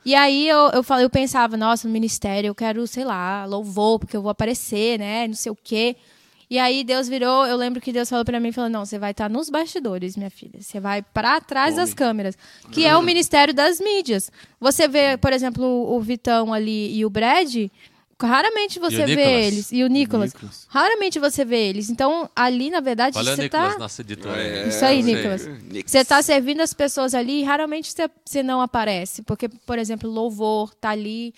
E 0.06 0.13
aí 0.13 0.47
eu, 0.47 0.69
eu, 0.69 0.84
falei, 0.84 1.04
eu 1.04 1.10
pensava, 1.10 1.58
nossa, 1.58 1.88
no 1.88 1.91
ministério 1.91 2.49
eu 2.49 2.56
quero, 2.56 2.86
sei 2.86 3.04
lá, 3.04 3.45
louvor, 3.45 3.97
porque 3.97 4.15
eu 4.15 4.21
vou 4.21 4.30
aparecer, 4.30 4.99
né? 4.99 5.28
Não 5.28 5.34
sei 5.34 5.51
o 5.51 5.56
quê. 5.56 5.95
E 6.49 6.60
aí 6.60 6.84
Deus 6.84 7.08
virou, 7.08 7.45
eu 7.45 7.58
lembro 7.58 7.81
que 7.81 7.91
Deus 7.91 8.10
falou 8.10 8.23
pra 8.23 8.39
mim, 8.39 8.51
falou, 8.51 8.69
não, 8.69 8.86
você 8.86 8.99
vai 8.99 9.12
estar 9.12 9.29
nos 9.29 9.49
bastidores, 9.49 10.15
minha 10.15 10.29
filha. 10.29 10.62
Você 10.62 10.79
vai 10.79 11.01
para 11.01 11.41
trás 11.41 11.75
das 11.75 11.93
câmeras, 11.93 12.38
que 12.71 12.86
é 12.86 12.95
o 12.95 13.01
ministério 13.01 13.53
das 13.53 13.79
mídias. 13.79 14.31
Você 14.60 14.88
vê, 14.88 15.17
por 15.17 15.34
exemplo, 15.34 15.65
o 15.65 15.99
Vitão 16.01 16.53
ali 16.53 16.95
e 16.95 17.05
o 17.05 17.10
Brad, 17.10 17.69
raramente 18.23 18.79
você 18.79 19.05
vê 19.05 19.15
Nicolas. 19.15 19.27
eles. 19.27 19.71
E 19.71 19.84
o 19.84 19.88
Nicolas. 19.88 20.34
Nicolas. 20.34 20.67
Raramente 20.69 21.19
você 21.19 21.43
vê 21.43 21.67
eles. 21.67 21.89
Então, 21.89 22.29
ali, 22.36 22.69
na 22.69 22.79
verdade, 22.79 23.15
Valeu, 23.15 23.36
você 23.36 23.49
tá... 23.49 23.75
editor. 23.99 24.38
É, 24.38 24.67
Isso 24.67 24.86
aí. 24.86 25.03
Nicolas. 25.03 25.45
Nicolas. 25.45 25.84
Você 25.86 25.97
está 25.99 26.21
servindo 26.21 26.62
as 26.62 26.73
pessoas 26.73 27.13
ali 27.13 27.41
e 27.41 27.43
raramente 27.43 27.91
você, 27.91 28.10
você 28.23 28.41
não 28.41 28.62
aparece. 28.62 29.21
Porque, 29.23 29.49
por 29.49 29.77
exemplo, 29.77 30.10
louvor 30.10 30.73
tá 30.75 30.91
ali, 30.91 31.34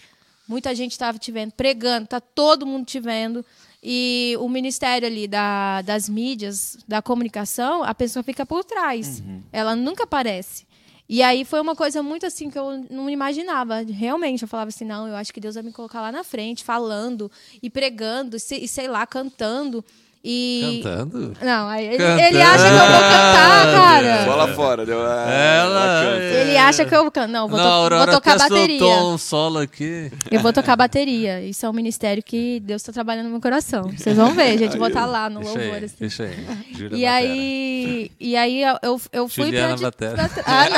muita 0.47 0.75
gente 0.75 0.91
estava 0.91 1.17
te 1.17 1.31
vendo, 1.31 1.51
pregando, 1.53 2.07
tá 2.07 2.19
todo 2.19 2.65
mundo 2.65 2.85
te 2.85 2.99
vendo. 2.99 3.43
E 3.81 4.35
o 4.39 4.49
ministério 4.49 5.07
ali 5.07 5.27
da, 5.27 5.81
das 5.81 6.09
mídias, 6.09 6.77
da 6.87 7.01
comunicação, 7.01 7.83
a 7.83 7.93
pessoa 7.93 8.23
fica 8.23 8.45
por 8.45 8.63
trás. 8.63 9.21
Ela 9.51 9.75
nunca 9.75 10.03
aparece. 10.03 10.65
E 11.09 11.23
aí 11.23 11.45
foi 11.45 11.61
uma 11.61 11.75
coisa 11.75 12.03
muito 12.03 12.25
assim 12.25 12.49
que 12.49 12.59
eu 12.59 12.85
não 12.89 13.09
imaginava. 13.09 13.81
Realmente, 13.81 14.41
eu 14.41 14.47
falava 14.47 14.69
assim, 14.69 14.83
não, 14.83 15.07
eu 15.07 15.15
acho 15.15 15.33
que 15.33 15.39
Deus 15.39 15.55
vai 15.55 15.63
me 15.63 15.71
colocar 15.71 16.01
lá 16.01 16.11
na 16.11 16.23
frente, 16.23 16.63
falando 16.65 17.31
e 17.63 17.69
pregando, 17.69 18.35
e 18.35 18.63
e 18.63 18.67
sei 18.67 18.87
lá, 18.87 19.07
cantando. 19.07 19.85
E... 20.29 20.81
Cantando? 20.83 21.33
Não, 21.41 21.69
aí 21.69 21.85
ele, 21.85 21.97
Cantando. 21.97 22.19
ele 22.21 22.41
acha 22.41 22.63
que 22.67 22.73
eu 22.73 22.79
vou 22.79 22.99
cantar, 22.99 23.65
cara. 23.73 24.25
Só 24.25 24.35
lá 24.35 24.47
fora. 24.49 24.85
Deu, 24.85 24.99
ah, 25.05 25.31
Ela- 25.31 26.03
canta. 26.03 26.23
Ele 26.41 26.57
acha 26.57 26.85
que 26.85 26.93
eu 26.95 27.09
canto. 27.11 27.31
Não, 27.31 27.47
vou, 27.47 27.57
Não, 27.57 27.89
to- 27.89 27.95
vou 27.95 28.07
tocar 28.07 28.37
bateria. 28.37 28.83
um 29.03 29.17
solo 29.17 29.59
aqui. 29.59 30.11
Eu 30.29 30.41
vou 30.41 30.51
tocar 30.51 30.75
bateria. 30.75 31.41
Isso 31.41 31.65
é 31.65 31.69
um 31.69 31.73
ministério 31.73 32.21
que 32.21 32.59
Deus 32.59 32.81
está 32.81 32.91
trabalhando 32.91 33.25
no 33.27 33.31
meu 33.31 33.39
coração. 33.41 33.83
Vocês 33.95 34.17
vão 34.17 34.33
ver, 34.33 34.57
gente. 34.57 34.77
Vou 34.77 34.87
estar 34.89 35.05
lá 35.05 35.29
no 35.29 35.39
louvor. 35.39 35.61
aí, 35.61 35.85
assim. 35.85 35.95
deixa 35.97 36.23
aí. 36.23 36.35
Júlia 36.73 36.97
E 36.97 37.01
Batera. 37.05 37.11
aí, 37.15 38.11
e 38.19 38.35
aí 38.35 38.61
eu, 38.83 38.99
eu, 39.13 39.27
fui 39.29 39.45
Juliana 39.45 39.77
pra, 39.77 39.87
Batera. 39.87 40.29
pra- 40.29 40.43
Ah, 40.45 40.69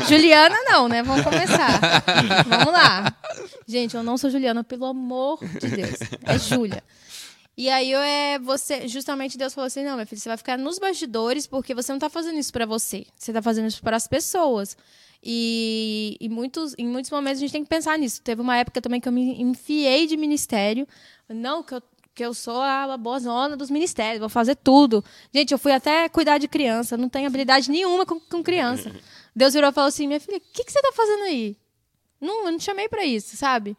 não. 0.00 0.06
Juliana 0.06 0.56
não, 0.66 0.88
né? 0.88 1.02
Vamos 1.02 1.22
começar. 1.24 1.80
Vamos 2.46 2.72
lá. 2.74 3.10
Gente, 3.66 3.96
eu 3.96 4.02
não 4.02 4.18
sou 4.18 4.28
Juliana, 4.28 4.62
pelo 4.62 4.84
amor 4.84 5.38
de 5.60 5.68
Deus. 5.68 5.94
É 6.26 6.38
Júlia. 6.38 6.82
E 7.62 7.68
aí 7.70 7.92
é 7.92 8.40
você, 8.40 8.88
justamente 8.88 9.38
Deus 9.38 9.54
falou 9.54 9.66
assim: 9.68 9.84
"Não, 9.84 9.94
minha 9.94 10.04
filha, 10.04 10.20
você 10.20 10.28
vai 10.28 10.36
ficar 10.36 10.58
nos 10.58 10.80
bastidores 10.80 11.46
porque 11.46 11.72
você 11.72 11.92
não 11.92 11.98
tá 12.00 12.10
fazendo 12.10 12.36
isso 12.36 12.52
para 12.52 12.66
você. 12.66 13.06
Você 13.14 13.32
tá 13.32 13.40
fazendo 13.40 13.68
isso 13.68 13.80
para 13.80 13.96
as 13.96 14.08
pessoas". 14.08 14.76
E, 15.22 16.16
e 16.20 16.28
muitos, 16.28 16.74
em 16.76 16.88
muitos 16.88 17.08
momentos 17.12 17.38
a 17.38 17.42
gente 17.42 17.52
tem 17.52 17.62
que 17.62 17.68
pensar 17.68 17.96
nisso. 17.96 18.20
Teve 18.20 18.40
uma 18.40 18.56
época 18.56 18.82
também 18.82 19.00
que 19.00 19.06
eu 19.06 19.12
me 19.12 19.40
enfiei 19.40 20.08
de 20.08 20.16
ministério. 20.16 20.88
Não, 21.28 21.62
que 21.62 21.76
eu, 21.76 21.82
que 22.12 22.24
eu 22.24 22.34
sou 22.34 22.60
a 22.60 22.96
boa 22.96 23.20
zona 23.20 23.56
dos 23.56 23.70
ministérios, 23.70 24.18
vou 24.18 24.28
fazer 24.28 24.56
tudo. 24.56 25.04
Gente, 25.32 25.52
eu 25.52 25.58
fui 25.58 25.70
até 25.70 26.08
cuidar 26.08 26.38
de 26.38 26.48
criança, 26.48 26.96
não 26.96 27.08
tenho 27.08 27.28
habilidade 27.28 27.70
nenhuma 27.70 28.04
com, 28.04 28.18
com 28.18 28.42
criança. 28.42 28.90
Deus 29.36 29.54
virou 29.54 29.70
e 29.70 29.72
falou 29.72 29.86
assim: 29.86 30.08
minha 30.08 30.18
filha, 30.18 30.38
o 30.38 30.40
que, 30.52 30.64
que 30.64 30.72
você 30.72 30.82
tá 30.82 30.90
fazendo 30.92 31.22
aí? 31.22 31.56
Não, 32.20 32.46
eu 32.46 32.50
não 32.50 32.58
te 32.58 32.64
chamei 32.64 32.88
para 32.88 33.04
isso, 33.04 33.36
sabe? 33.36 33.76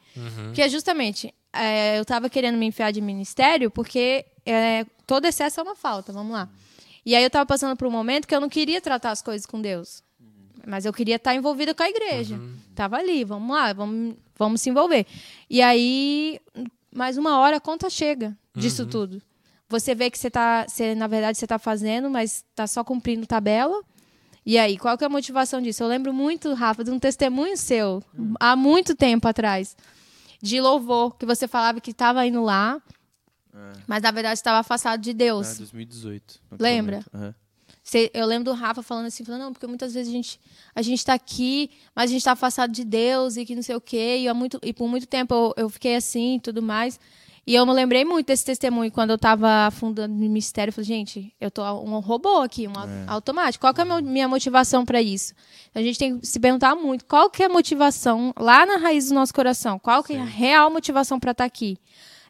Que 0.54 0.62
é 0.62 0.70
justamente, 0.70 1.34
é, 1.54 2.00
eu 2.00 2.06
tava 2.06 2.30
querendo 2.30 2.58
me 2.58 2.66
enfiar 2.66 2.92
de 2.92 3.00
ministério 3.02 3.70
porque 3.72 4.26
é, 4.46 4.86
todo 5.08 5.26
excesso 5.26 5.60
é 5.60 5.64
uma 5.64 5.76
falta, 5.76 6.12
vamos 6.12 6.34
lá. 6.34 6.50
E 7.06 7.16
aí 7.16 7.24
eu 7.24 7.30
tava 7.30 7.46
passando 7.46 7.76
por 7.78 7.88
um 7.88 7.92
momento 7.92 8.28
que 8.28 8.34
eu 8.36 8.42
não 8.42 8.50
queria 8.50 8.82
tratar 8.82 9.12
as 9.12 9.22
coisas 9.22 9.46
com 9.46 9.62
Deus. 9.62 10.02
Mas 10.66 10.86
eu 10.86 10.94
queria 10.94 11.18
estar 11.18 11.36
envolvida 11.36 11.74
com 11.74 11.84
a 11.84 11.90
igreja. 11.90 12.40
Tava 12.74 12.96
ali, 12.98 13.24
vamos 13.26 13.54
lá, 13.54 13.74
vamos, 13.74 14.16
vamos 14.38 14.62
se 14.62 14.70
envolver. 14.70 15.06
E 15.50 15.62
aí, 15.62 16.40
mas 16.94 17.18
uma 17.18 17.38
hora 17.40 17.58
a 17.58 17.60
conta 17.60 17.90
chega 17.90 18.36
disso 18.56 18.84
Uhum. 18.84 18.90
tudo. 18.90 19.22
Você 19.68 19.94
vê 19.94 20.10
que 20.10 20.18
você 20.18 20.30
tá, 20.32 20.66
você, 20.68 20.96
na 20.96 21.08
verdade, 21.08 21.38
você 21.38 21.46
tá 21.48 21.60
fazendo, 21.60 22.10
mas 22.10 22.46
tá 22.56 22.66
só 22.66 22.84
cumprindo 22.84 23.26
tabela. 23.28 23.82
E 24.46 24.58
aí, 24.58 24.78
qual 24.78 24.98
que 24.98 25.04
é 25.04 25.08
a 25.08 25.10
motivação 25.10 25.62
disso? 25.62 25.84
Eu 25.84 25.88
lembro 25.88 26.14
muito, 26.14 26.54
Rafa, 26.54 26.84
de 26.84 26.92
um 26.92 27.00
testemunho 27.00 27.58
seu, 27.58 28.02
Hum. 28.18 28.34
há 28.40 28.56
muito 28.56 28.96
tempo 28.96 29.28
atrás, 29.28 29.76
de 30.44 30.60
louvor, 30.60 31.16
que 31.16 31.26
você 31.26 31.48
falava 31.48 31.80
que 31.80 31.92
estava 31.92 32.28
indo 32.28 32.44
lá, 32.44 32.82
mas 33.88 34.04
na 34.04 34.12
verdade 34.12 34.34
estava 34.34 34.60
afastado 34.60 35.00
de 35.00 35.12
É, 35.12 35.14
Deus. 35.14 35.58
2018. 35.58 36.42
no 36.52 36.58
Lembra? 36.60 36.98
momento. 36.98 37.10
Aham. 37.14 37.36
Você- 37.82 38.12
eu 38.14 38.26
lembro 38.26 38.46
do 38.46 38.54
Rafa 38.58 38.82
falando 38.84 39.06
assim, 39.08 39.24
falando, 39.26 39.42
não, 39.42 39.54
porque 39.54 39.68
muitas 39.68 39.94
vezes 39.94 40.10
a 40.10 40.16
gente, 40.16 40.40
a 40.76 40.82
gente 40.82 41.04
tá 41.06 41.14
aqui, 41.14 41.70
mas 41.96 42.10
a 42.10 42.14
gente 42.14 42.24
tá 42.24 42.32
afastado 42.34 42.72
de 42.72 42.84
Deus 42.84 43.36
e 43.38 43.46
que 43.46 43.56
não 43.56 43.64
sei 43.64 43.76
o 43.76 43.82
quê. 43.82 44.20
E, 44.20 44.28
há 44.28 44.34
muito, 44.34 44.60
e 44.64 44.74
por 44.74 44.88
muito 44.88 45.06
tempo 45.08 45.34
eu, 45.34 45.54
eu 45.58 45.70
fiquei 45.70 45.96
assim 45.96 46.36
e 46.36 46.40
tudo 46.40 46.62
mais. 46.62 47.00
E 47.46 47.56
eu 47.56 47.66
me 47.66 47.74
lembrei 47.74 48.06
muito 48.06 48.28
desse 48.28 48.46
testemunho 48.46 48.90
quando 48.90 49.10
eu 49.10 49.18
tava 49.18 49.70
fundando 49.72 50.14
o 50.14 50.18
ministério. 50.18 50.70
Eu 50.70 50.74
falei, 50.74 50.86
gente, 50.88 51.36
eu 51.42 51.52
tô 51.52 51.62
um 51.82 52.00
robô 52.00 52.38
aqui, 52.38 52.68
um 52.70 52.72
au- 52.78 52.88
automático. 53.16 53.62
Qual 53.66 53.74
que 53.74 53.82
é 53.82 53.84
a 53.84 54.02
minha 54.02 54.30
motivação 54.30 54.86
para 54.86 55.02
isso? 55.02 55.34
A 55.76 55.82
gente 55.82 56.00
tem 56.00 56.20
que 56.20 56.26
se 56.26 56.40
perguntar 56.40 56.74
muito 56.74 57.04
qual 57.06 57.30
que 57.30 57.44
é 57.44 57.48
a 57.48 57.50
motivação 57.50 58.34
lá 58.40 58.66
na 58.66 58.78
raiz 58.78 59.10
do 59.10 59.16
nosso 59.16 59.34
coração. 59.34 59.78
Qual 59.78 60.02
que 60.02 60.14
é 60.14 60.22
a 60.22 60.24
real 60.24 60.72
motivação 60.72 61.20
para 61.20 61.32
estar 61.32 61.44
aqui? 61.44 61.78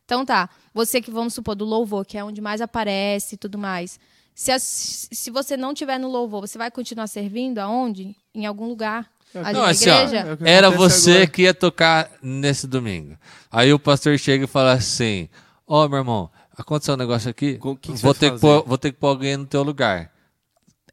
Então 0.03 0.25
tá, 0.25 0.49
você 0.73 0.99
que 0.99 1.11
vamos 1.11 1.33
supor 1.35 1.53
do 1.55 1.63
louvor, 1.63 2.03
que 2.05 2.17
é 2.17 2.23
onde 2.23 2.41
mais 2.41 2.59
aparece 2.59 3.35
e 3.35 3.37
tudo 3.37 3.57
mais. 3.57 3.99
Se, 4.33 4.51
as- 4.51 5.07
se 5.11 5.29
você 5.29 5.55
não 5.55 5.75
tiver 5.75 5.99
no 5.99 6.09
louvor, 6.09 6.41
você 6.47 6.57
vai 6.57 6.71
continuar 6.71 7.05
servindo 7.05 7.59
aonde? 7.59 8.15
Em 8.33 8.47
algum 8.47 8.65
lugar. 8.67 9.12
Não, 9.33 9.63
assim, 9.63 9.89
ó? 9.89 9.93
É 9.95 10.37
Era 10.43 10.69
você 10.69 11.11
agora. 11.11 11.27
que 11.27 11.41
ia 11.43 11.53
tocar 11.53 12.09
nesse 12.21 12.67
domingo. 12.67 13.17
Aí 13.51 13.73
o 13.73 13.79
pastor 13.79 14.17
chega 14.17 14.45
e 14.45 14.47
fala 14.47 14.73
assim: 14.73 15.29
Ó, 15.67 15.87
meu 15.87 15.99
irmão, 15.99 16.29
aconteceu 16.57 16.93
um 16.93 16.97
negócio 16.97 17.29
aqui. 17.29 17.59
Que 17.59 17.75
que 17.93 18.01
vou, 18.01 18.13
ter 18.13 18.31
que 18.31 18.39
pôr, 18.39 18.63
vou 18.65 18.77
ter 18.77 18.91
que 18.91 18.99
pôr 18.99 19.07
alguém 19.07 19.37
no 19.37 19.45
teu 19.45 19.63
lugar. 19.63 20.11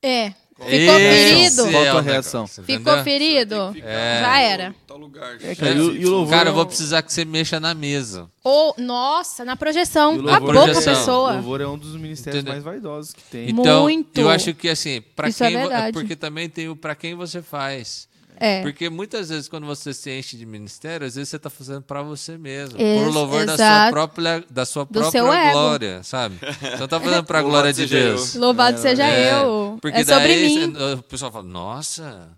É. 0.02 0.32
Ficou 0.60 0.98
Esse 0.98 1.48
ferido? 1.48 1.70
Qual 1.70 1.82
a 1.82 1.86
é 1.86 1.90
tua 1.90 2.00
o 2.00 2.04
reação? 2.04 2.46
Ficou 2.46 3.02
ferido? 3.02 3.74
É. 3.82 4.20
Já 4.20 4.40
era. 4.40 4.74
É, 5.42 5.54
cara, 5.54 5.74
e 5.74 6.02
e 6.02 6.28
Cara, 6.28 6.48
eu 6.48 6.52
é 6.52 6.54
vou 6.54 6.66
precisar 6.66 7.02
que 7.02 7.10
você 7.10 7.24
mexa 7.24 7.58
na 7.58 7.72
mesa. 7.72 8.28
Ou, 8.44 8.74
nossa, 8.76 9.42
na 9.42 9.56
projeção. 9.56 10.12
A 10.12 10.38
louvor 10.38 10.40
pouca 10.40 10.52
projeção. 10.64 10.92
O 10.92 10.96
pessoa. 10.96 11.32
louvor 11.32 11.60
é 11.62 11.66
um 11.66 11.78
dos 11.78 11.96
ministérios 11.96 12.42
Entendeu? 12.42 12.52
mais 12.52 12.64
vaidosos 12.64 13.14
que 13.14 13.22
tem. 13.22 13.48
Então, 13.50 13.84
Muito. 13.84 14.20
eu 14.20 14.28
acho 14.28 14.52
que 14.52 14.68
assim, 14.68 15.00
para 15.00 15.28
Isso 15.30 15.42
é 15.42 15.48
quem 15.48 15.56
verdade. 15.56 15.92
porque 15.92 16.14
também 16.14 16.48
tem 16.48 16.68
o 16.68 16.76
para 16.76 16.94
quem 16.94 17.14
você 17.14 17.40
faz. 17.40 18.06
É. 18.40 18.62
Porque 18.62 18.88
muitas 18.88 19.28
vezes 19.28 19.48
quando 19.48 19.66
você 19.66 19.92
se 19.92 20.10
enche 20.10 20.36
de 20.36 20.46
ministério, 20.46 21.06
às 21.06 21.14
vezes 21.14 21.28
você 21.28 21.36
está 21.36 21.50
fazendo 21.50 21.82
para 21.82 22.00
você 22.02 22.38
mesmo, 22.38 22.80
Ex- 22.80 23.02
por 23.04 23.12
louvor 23.12 23.44
da 23.44 23.54
sua 23.56 23.64
exato. 23.66 23.90
própria 23.92 24.44
da 24.50 24.64
sua 24.64 24.84
Do 24.84 24.92
própria 24.92 25.10
seu 25.10 25.32
ego. 25.32 25.52
glória, 25.52 26.02
sabe? 26.02 26.36
Você 26.38 26.76
não 26.78 26.84
está 26.86 26.98
fazendo 27.00 27.24
para 27.24 27.38
a 27.38 27.42
glória 27.44 27.70
de 27.72 27.82
seja 27.82 27.98
eu. 27.98 28.14
Deus. 28.16 28.34
Louvado 28.34 28.78
seja 28.78 29.06
É, 29.06 29.34
eu. 29.42 29.78
Porque 29.80 29.98
é 29.98 30.04
sobre 30.04 30.18
daí 30.26 30.94
o 30.94 31.02
pessoal 31.02 31.30
fala: 31.30 31.44
"Nossa, 31.44 32.28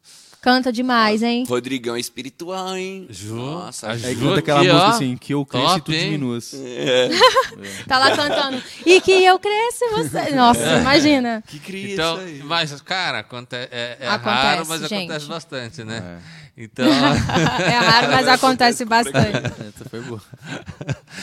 Canta 0.42 0.72
demais, 0.72 1.22
hein? 1.22 1.44
Rodrigão 1.48 1.94
é 1.94 2.00
espiritual, 2.00 2.76
hein? 2.76 3.06
Ju, 3.08 3.36
Nossa, 3.36 3.90
a 3.90 3.96
Ju. 3.96 4.18
Canta 4.18 4.40
aquela 4.40 4.58
aqui, 4.60 4.68
música 4.72 4.86
ó. 4.88 4.90
assim, 4.90 5.16
que 5.16 5.32
eu 5.34 5.46
cresça 5.46 5.78
e 5.78 5.80
tu 5.80 5.92
hein? 5.92 6.00
diminuas. 6.04 6.52
Tá 7.86 7.98
lá 7.98 8.16
cantando. 8.16 8.60
E 8.84 9.00
que 9.00 9.12
eu 9.12 9.38
cresça 9.38 9.84
e 9.84 9.90
você. 9.90 10.30
Nossa, 10.34 10.78
imagina. 10.80 11.44
Que 11.46 11.58
cria 11.60 11.92
Então, 11.94 12.16
isso 12.16 12.24
aí. 12.26 12.42
mas, 12.42 12.80
cara, 12.82 13.20
aconte 13.20 13.54
é, 13.54 13.96
é 14.00 14.08
Acontece, 14.08 14.42
raro, 14.46 14.66
mas 14.68 14.80
gente. 14.80 14.94
acontece 14.94 15.26
bastante, 15.28 15.84
né? 15.84 16.18
É. 16.56 16.62
Então, 16.64 16.86
É 16.90 17.78
raro, 17.78 18.10
mas 18.10 18.26
acontece 18.28 18.84
bastante. 18.84 19.36
Essa 19.74 19.88
foi 19.88 20.00
boa. 20.00 20.20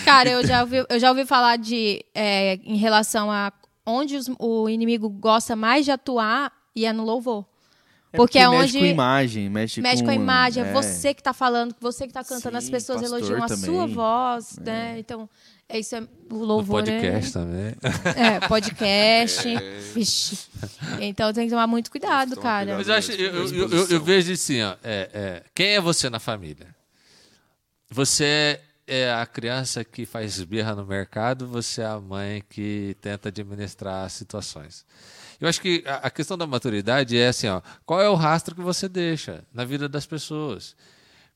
Cara, 0.05 0.29
eu 0.29 0.47
já 0.47 0.61
ouvi, 0.61 0.77
eu 0.89 0.97
já 0.99 1.09
ouvi 1.09 1.25
falar 1.25 1.57
de. 1.57 2.03
é, 2.15 2.55
em 2.63 2.77
relação 2.77 3.29
a 3.29 3.51
onde 3.85 4.15
os- 4.15 4.31
o 4.39 4.69
inimigo 4.69 5.09
gosta 5.09 5.55
mais 5.57 5.83
de 5.83 5.91
atuar 5.91 6.51
e 6.75 6.85
é 6.85 6.93
no 6.93 7.03
louvor. 7.03 7.45
Porque 8.11 8.39
é 8.39 8.49
mexe 8.49 8.63
onde. 8.77 8.79
com 8.79 8.85
imagem, 8.85 9.49
mexe, 9.49 9.81
Mexe 9.81 10.03
com 10.03 10.09
a 10.09 10.15
imagem, 10.15 10.63
é 10.63 10.67
é. 10.67 10.73
você 10.73 11.13
que 11.13 11.21
tá 11.21 11.31
falando, 11.33 11.75
você 11.79 12.07
que 12.07 12.13
tá 12.13 12.23
cantando, 12.23 12.57
as 12.57 12.63
Sim, 12.63 12.71
pessoas 12.71 13.01
pastor 13.01 13.17
elogiam 13.19 13.43
a 13.43 13.47
também. 13.47 13.65
sua 13.65 13.85
voz, 13.85 14.57
né? 14.59 14.95
Então, 14.97 15.29
é 15.67 15.77
isso 15.77 15.95
é 15.95 15.99
o 16.01 16.07
no 16.31 16.43
louvor 16.43 16.81
podcast 16.83 17.33
também. 17.33 17.75
é, 18.15 18.21
é 18.35 18.39
podcast. 18.47 19.47
Vixe. 19.93 20.37
Então 20.99 21.31
tem 21.31 21.45
que 21.45 21.51
tomar 21.51 21.67
muito 21.67 21.91
cuidado, 21.91 22.31
Toma 22.31 22.41
cara. 22.41 22.65
cuidado. 22.75 22.77
Mas 22.79 22.87
eu, 22.87 22.95
acho, 22.95 23.11
eu, 23.11 23.35
eu, 23.35 23.53
eu- 23.55 23.69
eu- 23.77 23.87
eu 23.89 24.03
vejo 24.03 24.33
assim, 24.33 24.63
ó, 24.63 24.75
é, 24.83 25.09
é, 25.13 25.43
quem 25.53 25.67
é 25.75 25.79
você 25.81 26.09
na 26.09 26.19
família? 26.19 26.67
Você 27.91 28.59
é 28.89 29.13
a 29.13 29.25
criança 29.25 29.83
que 29.83 30.05
faz 30.05 30.41
birra 30.43 30.75
no 30.75 30.85
mercado, 30.85 31.47
você 31.47 31.81
é 31.81 31.85
a 31.85 31.99
mãe 31.99 32.43
que 32.49 32.95
tenta 33.01 33.29
administrar 33.29 34.05
as 34.05 34.13
situações. 34.13 34.85
Eu 35.39 35.47
acho 35.47 35.61
que 35.61 35.83
a, 35.85 36.09
questão 36.09 36.37
da 36.37 36.45
maturidade 36.45 37.17
é 37.17 37.29
assim, 37.29 37.47
ó, 37.47 37.61
qual 37.85 38.01
é 38.01 38.09
o 38.09 38.15
rastro 38.15 38.53
que 38.55 38.61
você 38.61 38.89
deixa 38.89 39.43
na 39.53 39.63
vida 39.63 39.87
das 39.87 40.05
pessoas? 40.05 40.75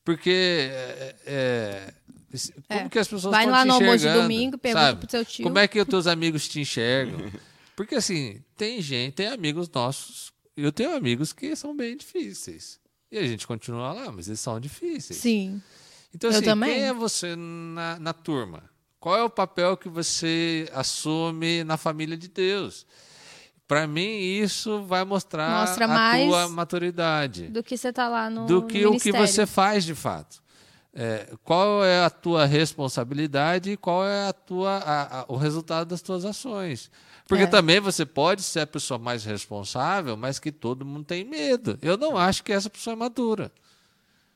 Porque 0.03 0.69
é, 0.69 1.15
é, 1.25 1.93
esse- 2.33 2.51
como 2.67 2.79
É. 2.81 2.89
que 2.89 2.99
as 2.99 3.07
pessoas 3.07 3.31
Vai 3.31 3.45
lá 3.45 3.61
te 3.61 3.67
no 3.67 3.73
almoço 3.75 3.99
de 3.99 4.13
domingo, 4.13 4.57
pergunta 4.57 4.85
sabe? 4.85 4.99
pro 4.99 5.09
seu 5.11 5.23
tio. 5.25 5.43
Como 5.43 5.57
é 5.57 5.67
que 5.67 5.79
os 5.79 5.87
teus 5.87 6.07
amigos 6.07 6.47
te 6.49 6.59
enxergam? 6.59 7.31
Porque 7.77 7.95
assim, 7.95 8.41
tem 8.57 8.81
gente, 8.81 9.13
tem 9.13 9.27
amigos 9.27 9.69
nossos, 9.69 10.33
eu 10.57 10.71
tenho 10.71 10.93
amigos 10.95 11.31
que 11.31 11.55
são 11.55 11.75
bem 11.75 11.95
difíceis. 11.95 12.79
E 13.09 13.17
a 13.17 13.25
gente 13.25 13.47
continua 13.47 13.93
lá, 13.93 14.11
mas 14.11 14.27
eles 14.27 14.39
são 14.39 14.59
difíceis. 14.59 15.19
Sim. 15.19 15.61
Então, 16.13 16.29
assim, 16.29 16.41
quem 16.41 16.83
é 16.83 16.93
você 16.93 17.35
na, 17.35 17.97
na 17.99 18.13
turma? 18.13 18.63
Qual 18.99 19.15
é 19.17 19.23
o 19.23 19.29
papel 19.29 19.75
que 19.75 19.89
você 19.89 20.69
assume 20.73 21.63
na 21.63 21.75
família 21.75 22.15
de 22.15 22.27
Deus? 22.27 22.85
Para 23.67 23.87
mim, 23.87 24.19
isso 24.19 24.83
vai 24.83 25.03
mostrar 25.03 25.61
Mostra 25.61 25.85
a 25.85 26.17
tua 26.25 26.49
maturidade 26.49 27.47
Do 27.47 27.63
que 27.63 27.75
você 27.77 27.91
tá 27.91 28.07
lá 28.07 28.29
no. 28.29 28.45
do 28.45 28.61
no 28.61 28.67
que 28.67 28.85
o 28.85 28.97
que 28.99 29.11
você 29.11 29.45
faz 29.45 29.83
de 29.83 29.95
fato. 29.95 30.41
É, 30.93 31.33
qual 31.43 31.83
é 31.83 32.03
a 32.05 32.09
tua 32.09 32.45
responsabilidade 32.45 33.71
e 33.71 33.77
qual 33.77 34.05
é 34.05 34.27
a 34.27 34.33
tua, 34.33 34.77
a- 34.77 35.21
a- 35.21 35.25
o 35.27 35.35
resultado 35.37 35.87
das 35.87 36.01
tuas 36.03 36.23
ações. 36.23 36.91
Porque 37.27 37.45
É. 37.45 37.47
também 37.47 37.79
você 37.79 38.05
pode 38.05 38.43
ser 38.43 38.59
a 38.59 38.67
pessoa 38.67 38.99
mais 38.99 39.23
responsável, 39.25 40.15
mas 40.15 40.37
que 40.37 40.51
todo 40.51 40.85
mundo 40.85 41.03
tem 41.05 41.23
medo. 41.23 41.79
Eu 41.81 41.97
não 41.97 42.15
acho 42.17 42.43
que 42.43 42.53
essa 42.53 42.69
pessoa 42.69 42.93
é 42.93 42.97
madura. 42.97 43.51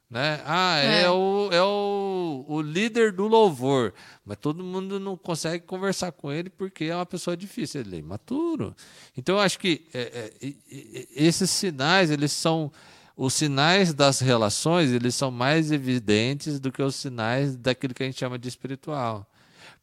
Né? 0.10 0.42
Ah, 0.46 0.78
é, 0.78 1.02
É. 1.02 1.10
o, 1.10 1.50
é 1.52 1.62
o, 1.62 2.46
o 2.48 2.62
líder 2.62 3.12
do 3.12 3.28
louvor, 3.28 3.94
mas 4.26 4.38
todo 4.38 4.64
mundo 4.64 5.00
não 5.02 5.18
consegue 5.18 5.66
conversar 5.66 6.14
com 6.14 6.32
ele 6.32 6.50
porque 6.50 6.86
é 6.86 6.96
uma 6.96 7.06
pessoa 7.06 7.36
difícil, 7.36 7.82
ele 7.82 7.98
é 7.98 8.00
imaturo. 8.00 8.74
Então, 9.18 9.36
eu 9.36 9.42
acho 9.42 9.60
que 9.60 9.86
é, 9.94 10.32
é, 10.42 11.06
esses 11.14 11.50
sinais, 11.50 12.10
eles 12.10 12.32
são 12.32 12.72
os 13.18 13.34
sinais 13.34 13.94
das 13.94 14.20
relações, 14.22 14.92
eles 14.92 15.14
são 15.14 15.30
mais 15.30 15.72
evidentes 15.72 16.58
do 16.60 16.72
que 16.72 16.82
os 16.82 16.96
sinais 16.96 17.58
daquilo 17.58 17.94
que 17.94 18.04
a 18.04 18.06
gente 18.06 18.20
chama 18.20 18.40
de 18.40 18.48
espiritual. 18.48 19.28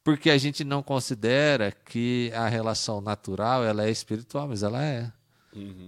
Porque 0.02 0.30
a 0.30 0.38
gente 0.38 0.64
não 0.64 0.82
considera 0.82 1.72
que 1.72 2.30
a 2.34 2.48
relação 2.48 3.00
natural 3.00 3.64
ela 3.64 3.84
é 3.86 3.90
espiritual, 3.90 4.48
mas 4.48 4.62
ela 4.62 4.82
é. 4.82 5.10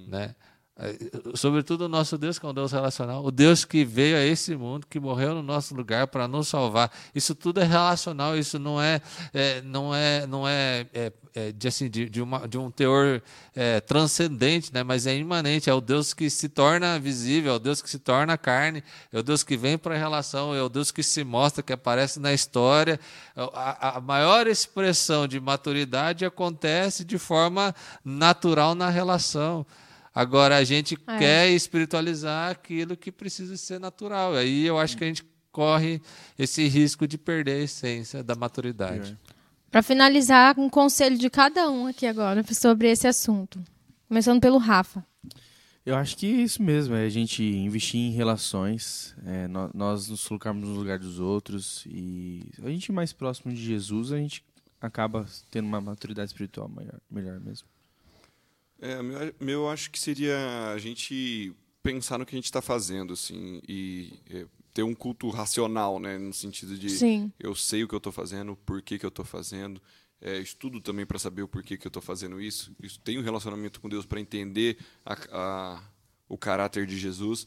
Né? 0.08 0.34
Eh, 0.78 0.96
Sobretudo 1.34 1.86
o 1.86 1.88
nosso 1.88 2.18
Deus, 2.18 2.38
que 2.38 2.44
é 2.44 2.48
um 2.48 2.54
Deus 2.54 2.72
relacional, 2.72 3.24
o 3.24 3.30
Deus 3.30 3.64
que 3.64 3.84
veio 3.84 4.16
a 4.16 4.24
esse 4.24 4.54
mundo, 4.54 4.86
que 4.86 5.00
morreu 5.00 5.34
no 5.34 5.42
nosso 5.42 5.74
lugar 5.74 6.06
para 6.06 6.28
nos 6.28 6.48
salvar. 6.48 6.90
Isso 7.14 7.34
tudo 7.34 7.60
é 7.60 7.64
relacional, 7.64 8.36
isso 8.36 8.58
não 8.58 8.80
é, 8.80 9.00
é, 9.32 9.62
não 9.62 9.94
é, 9.94 10.26
não 10.26 10.46
é, 10.46 10.86
é, 10.92 11.12
é 11.34 11.52
de, 11.52 11.68
assim, 11.68 11.88
de, 11.88 12.08
de, 12.08 12.20
uma, 12.20 12.46
de 12.46 12.58
um 12.58 12.70
teor 12.70 13.22
é, 13.54 13.80
transcendente, 13.80 14.72
né? 14.72 14.82
mas 14.82 15.06
é 15.06 15.16
imanente. 15.16 15.70
É 15.70 15.74
o 15.74 15.80
Deus 15.80 16.12
que 16.12 16.28
se 16.28 16.48
torna 16.48 16.98
visível, 16.98 17.52
é 17.52 17.56
o 17.56 17.58
Deus 17.58 17.80
que 17.80 17.88
se 17.88 17.98
torna 17.98 18.36
carne, 18.36 18.84
é 19.12 19.18
o 19.18 19.22
Deus 19.22 19.42
que 19.42 19.56
vem 19.56 19.78
para 19.78 19.94
a 19.94 19.98
relação, 19.98 20.54
é 20.54 20.62
o 20.62 20.68
Deus 20.68 20.90
que 20.90 21.02
se 21.02 21.24
mostra, 21.24 21.62
que 21.62 21.72
aparece 21.72 22.20
na 22.20 22.32
história. 22.32 23.00
A, 23.34 23.96
a 23.96 24.00
maior 24.00 24.46
expressão 24.46 25.26
de 25.26 25.40
maturidade 25.40 26.24
acontece 26.24 27.04
de 27.04 27.18
forma 27.18 27.74
natural 28.04 28.74
na 28.74 28.90
relação. 28.90 29.66
Agora 30.16 30.56
a 30.56 30.64
gente 30.64 30.96
É. 31.06 31.18
quer 31.18 31.50
espiritualizar 31.50 32.50
aquilo 32.50 32.96
que 32.96 33.12
precisa 33.12 33.54
ser 33.56 33.78
natural. 33.78 34.34
Aí 34.34 34.64
eu 34.66 34.78
acho 34.78 34.96
que 34.96 35.04
a 35.04 35.06
gente 35.06 35.22
corre 35.52 36.00
esse 36.38 36.66
risco 36.68 37.06
de 37.06 37.18
perder 37.18 37.60
a 37.60 37.64
essência 37.64 38.24
da 38.24 38.34
maturidade. 38.34 39.16
Para 39.70 39.82
finalizar, 39.82 40.58
um 40.58 40.70
conselho 40.70 41.18
de 41.18 41.28
cada 41.28 41.70
um 41.70 41.86
aqui 41.86 42.06
agora 42.06 42.42
sobre 42.54 42.90
esse 42.90 43.06
assunto. 43.06 43.62
Começando 44.08 44.40
pelo 44.40 44.56
Rafa. 44.56 45.04
Eu 45.84 45.94
acho 45.96 46.16
que 46.16 46.26
é 46.26 46.30
isso 46.42 46.62
mesmo, 46.62 46.94
é 46.96 47.04
a 47.04 47.08
gente 47.10 47.42
investir 47.44 48.00
em 48.00 48.10
relações, 48.10 49.14
é, 49.24 49.46
nó- 49.46 49.70
nós 49.72 50.08
nos 50.08 50.26
colocarmos 50.26 50.66
no 50.68 50.74
lugar 50.74 50.98
dos 50.98 51.20
outros 51.20 51.84
e 51.86 52.42
a 52.62 52.68
gente 52.70 52.90
mais 52.90 53.12
próximo 53.12 53.52
de 53.52 53.62
Jesus, 53.62 54.10
a 54.12 54.16
gente 54.16 54.42
acaba 54.80 55.26
tendo 55.50 55.66
uma 55.66 55.80
maturidade 55.80 56.30
espiritual 56.30 56.68
maior, 56.68 56.98
melhor 57.10 57.38
mesmo. 57.38 57.68
É, 58.80 59.02
meu, 59.02 59.34
meu 59.40 59.68
acho 59.68 59.90
que 59.90 59.98
seria 59.98 60.72
a 60.74 60.78
gente 60.78 61.52
pensar 61.82 62.18
no 62.18 62.26
que 62.26 62.34
a 62.34 62.38
gente 62.38 62.46
está 62.46 62.60
fazendo, 62.60 63.12
assim, 63.12 63.60
e 63.66 64.12
é, 64.28 64.46
ter 64.74 64.82
um 64.82 64.94
culto 64.94 65.30
racional, 65.30 65.98
né? 65.98 66.18
No 66.18 66.32
sentido 66.32 66.76
de 66.76 66.90
Sim. 66.90 67.32
eu 67.38 67.54
sei 67.54 67.84
o 67.84 67.88
que 67.88 67.94
eu 67.94 67.98
estou 67.98 68.12
fazendo, 68.12 68.56
por 68.56 68.82
que, 68.82 68.98
que 68.98 69.06
eu 69.06 69.08
estou 69.08 69.24
fazendo. 69.24 69.80
É, 70.20 70.38
estudo 70.38 70.80
também 70.80 71.06
para 71.06 71.18
saber 71.18 71.42
o 71.42 71.48
porquê 71.48 71.76
que 71.76 71.86
eu 71.86 71.90
estou 71.90 72.02
fazendo 72.02 72.40
isso. 72.40 72.74
isso. 72.82 72.98
Tenho 73.00 73.20
um 73.20 73.24
relacionamento 73.24 73.80
com 73.80 73.88
Deus 73.88 74.04
para 74.06 74.20
entender 74.20 74.78
a, 75.04 75.16
a, 75.30 75.82
o 76.28 76.36
caráter 76.38 76.86
de 76.86 76.98
Jesus. 76.98 77.46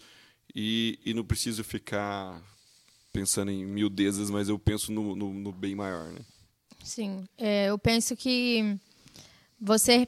E, 0.56 1.00
e 1.06 1.13
não 1.13 1.24
preciso 1.24 1.63
ficar 1.63 2.42
pensando 3.12 3.52
em 3.52 3.65
miudezas, 3.65 4.30
mas 4.30 4.50
eu 4.50 4.58
penso 4.58 4.92
no, 4.92 5.15
no, 5.15 5.34
no 5.34 5.52
bem 5.52 5.76
maior, 5.76 6.12
né? 6.12 6.22
Sim. 6.84 7.28
É, 7.38 7.70
eu 7.70 7.78
penso 7.78 8.15
que 8.15 8.78
você 9.60 10.08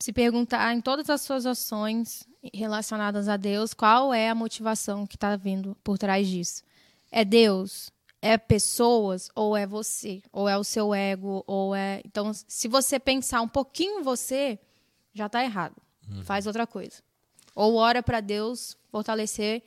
se 0.00 0.12
perguntar 0.12 0.74
em 0.74 0.80
todas 0.80 1.10
as 1.10 1.20
suas 1.22 1.46
ações 1.46 2.26
relacionadas 2.54 3.28
a 3.28 3.36
Deus, 3.36 3.74
qual 3.74 4.12
é 4.14 4.28
a 4.28 4.34
motivação 4.34 5.06
que 5.06 5.16
está 5.16 5.36
vindo 5.36 5.76
por 5.82 5.98
trás 5.98 6.26
disso? 6.28 6.62
É 7.10 7.24
Deus? 7.24 7.90
É 8.20 8.36
pessoas? 8.36 9.30
Ou 9.34 9.56
é 9.56 9.66
você? 9.66 10.22
Ou 10.32 10.48
é 10.48 10.56
o 10.56 10.64
seu 10.64 10.94
ego? 10.94 11.42
Ou 11.46 11.74
é. 11.74 12.00
Então, 12.04 12.32
se 12.32 12.68
você 12.68 12.98
pensar 12.98 13.40
um 13.40 13.48
pouquinho 13.48 14.00
em 14.00 14.02
você, 14.02 14.58
já 15.12 15.26
está 15.26 15.42
errado. 15.42 15.76
Faz 16.22 16.46
outra 16.46 16.66
coisa. 16.66 17.02
Ou 17.54 17.74
ora 17.74 18.02
para 18.02 18.20
Deus 18.20 18.76
fortalecer 18.90 19.62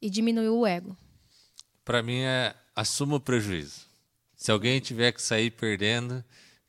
e 0.00 0.10
diminuir 0.10 0.48
o 0.48 0.66
ego. 0.66 0.96
Para 1.84 2.02
mim 2.02 2.20
é 2.20 2.54
assuma 2.74 3.16
o 3.16 3.20
prejuízo. 3.20 3.86
Se 4.34 4.50
alguém 4.50 4.80
tiver 4.80 5.12
que 5.12 5.22
sair 5.22 5.50
perdendo, 5.50 6.24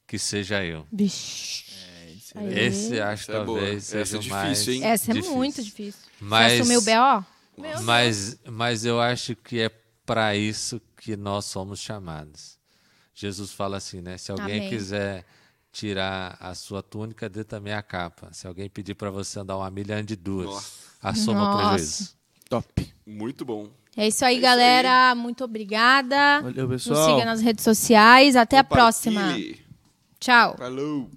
que 0.06 0.19
seja 0.19 0.63
eu. 0.63 0.86
Bicho. 0.91 1.65
Aí. 1.89 1.94
Esse 2.52 3.00
acho 3.00 3.24
Essa 3.32 3.41
é 3.41 3.43
boa. 3.45 3.60
talvez 3.60 3.93
Essa 3.93 4.06
seja 4.06 4.15
é 4.15 4.19
o 4.19 4.21
difícil, 4.21 4.36
mais 4.38 4.67
hein? 4.67 4.84
Essa 4.84 5.12
é 5.12 5.13
difícil. 5.13 5.36
muito 5.36 5.63
difícil. 5.63 6.02
Mas, 6.19 6.54
Você 6.54 6.60
assumiu 6.62 6.80
o 6.80 6.84
B.O.? 6.84 7.82
mas, 7.84 8.38
mas 8.50 8.86
eu 8.86 9.00
acho 9.00 9.36
que 9.36 9.60
é 9.62 9.69
para 10.06 10.36
isso 10.36 10.82
que 10.98 11.15
nós 11.15 11.45
somos 11.45 11.80
chamados. 11.80 12.58
Jesus 13.13 13.52
fala 13.52 13.78
assim, 13.78 14.02
né? 14.02 14.17
Se 14.17 14.32
alguém 14.32 14.58
Amém. 14.58 14.69
quiser 14.69 15.26
tirar 15.71 16.38
a 16.39 16.54
sua 16.54 16.82
túnica, 16.84 17.28
dê 17.30 17.43
também 17.43 17.74
a 17.74 17.82
capa. 17.82 18.30
Se 18.32 18.45
alguém 18.48 18.69
pedir 18.69 18.95
para 18.95 19.10
você 19.10 19.39
andar 19.39 19.58
uma 19.58 19.69
milha, 19.69 19.98
ande 19.98 20.15
duas. 20.15 20.45
Nossa. 20.48 20.71
Assuma 21.02 21.41
o 21.41 21.45
Nossa. 21.45 21.69
prejuízo. 21.69 22.15
Top. 22.50 22.93
Muito 23.06 23.45
bom. 23.45 23.69
É 23.98 24.08
isso 24.08 24.26
aí, 24.26 24.36
isso 24.36 24.41
galera. 24.41 25.15
Muito 25.15 25.43
obrigada. 25.43 26.41
Valeu, 26.41 26.67
Nos 26.67 26.84
pessoal. 26.84 27.10
siga 27.15 27.26
nas 27.26 27.41
redes 27.41 27.63
sociais. 27.63 28.36
Até 28.36 28.58
a 28.58 28.63
próxima. 28.63 29.38
Tchau. 30.19 30.56
Falou. 30.58 31.10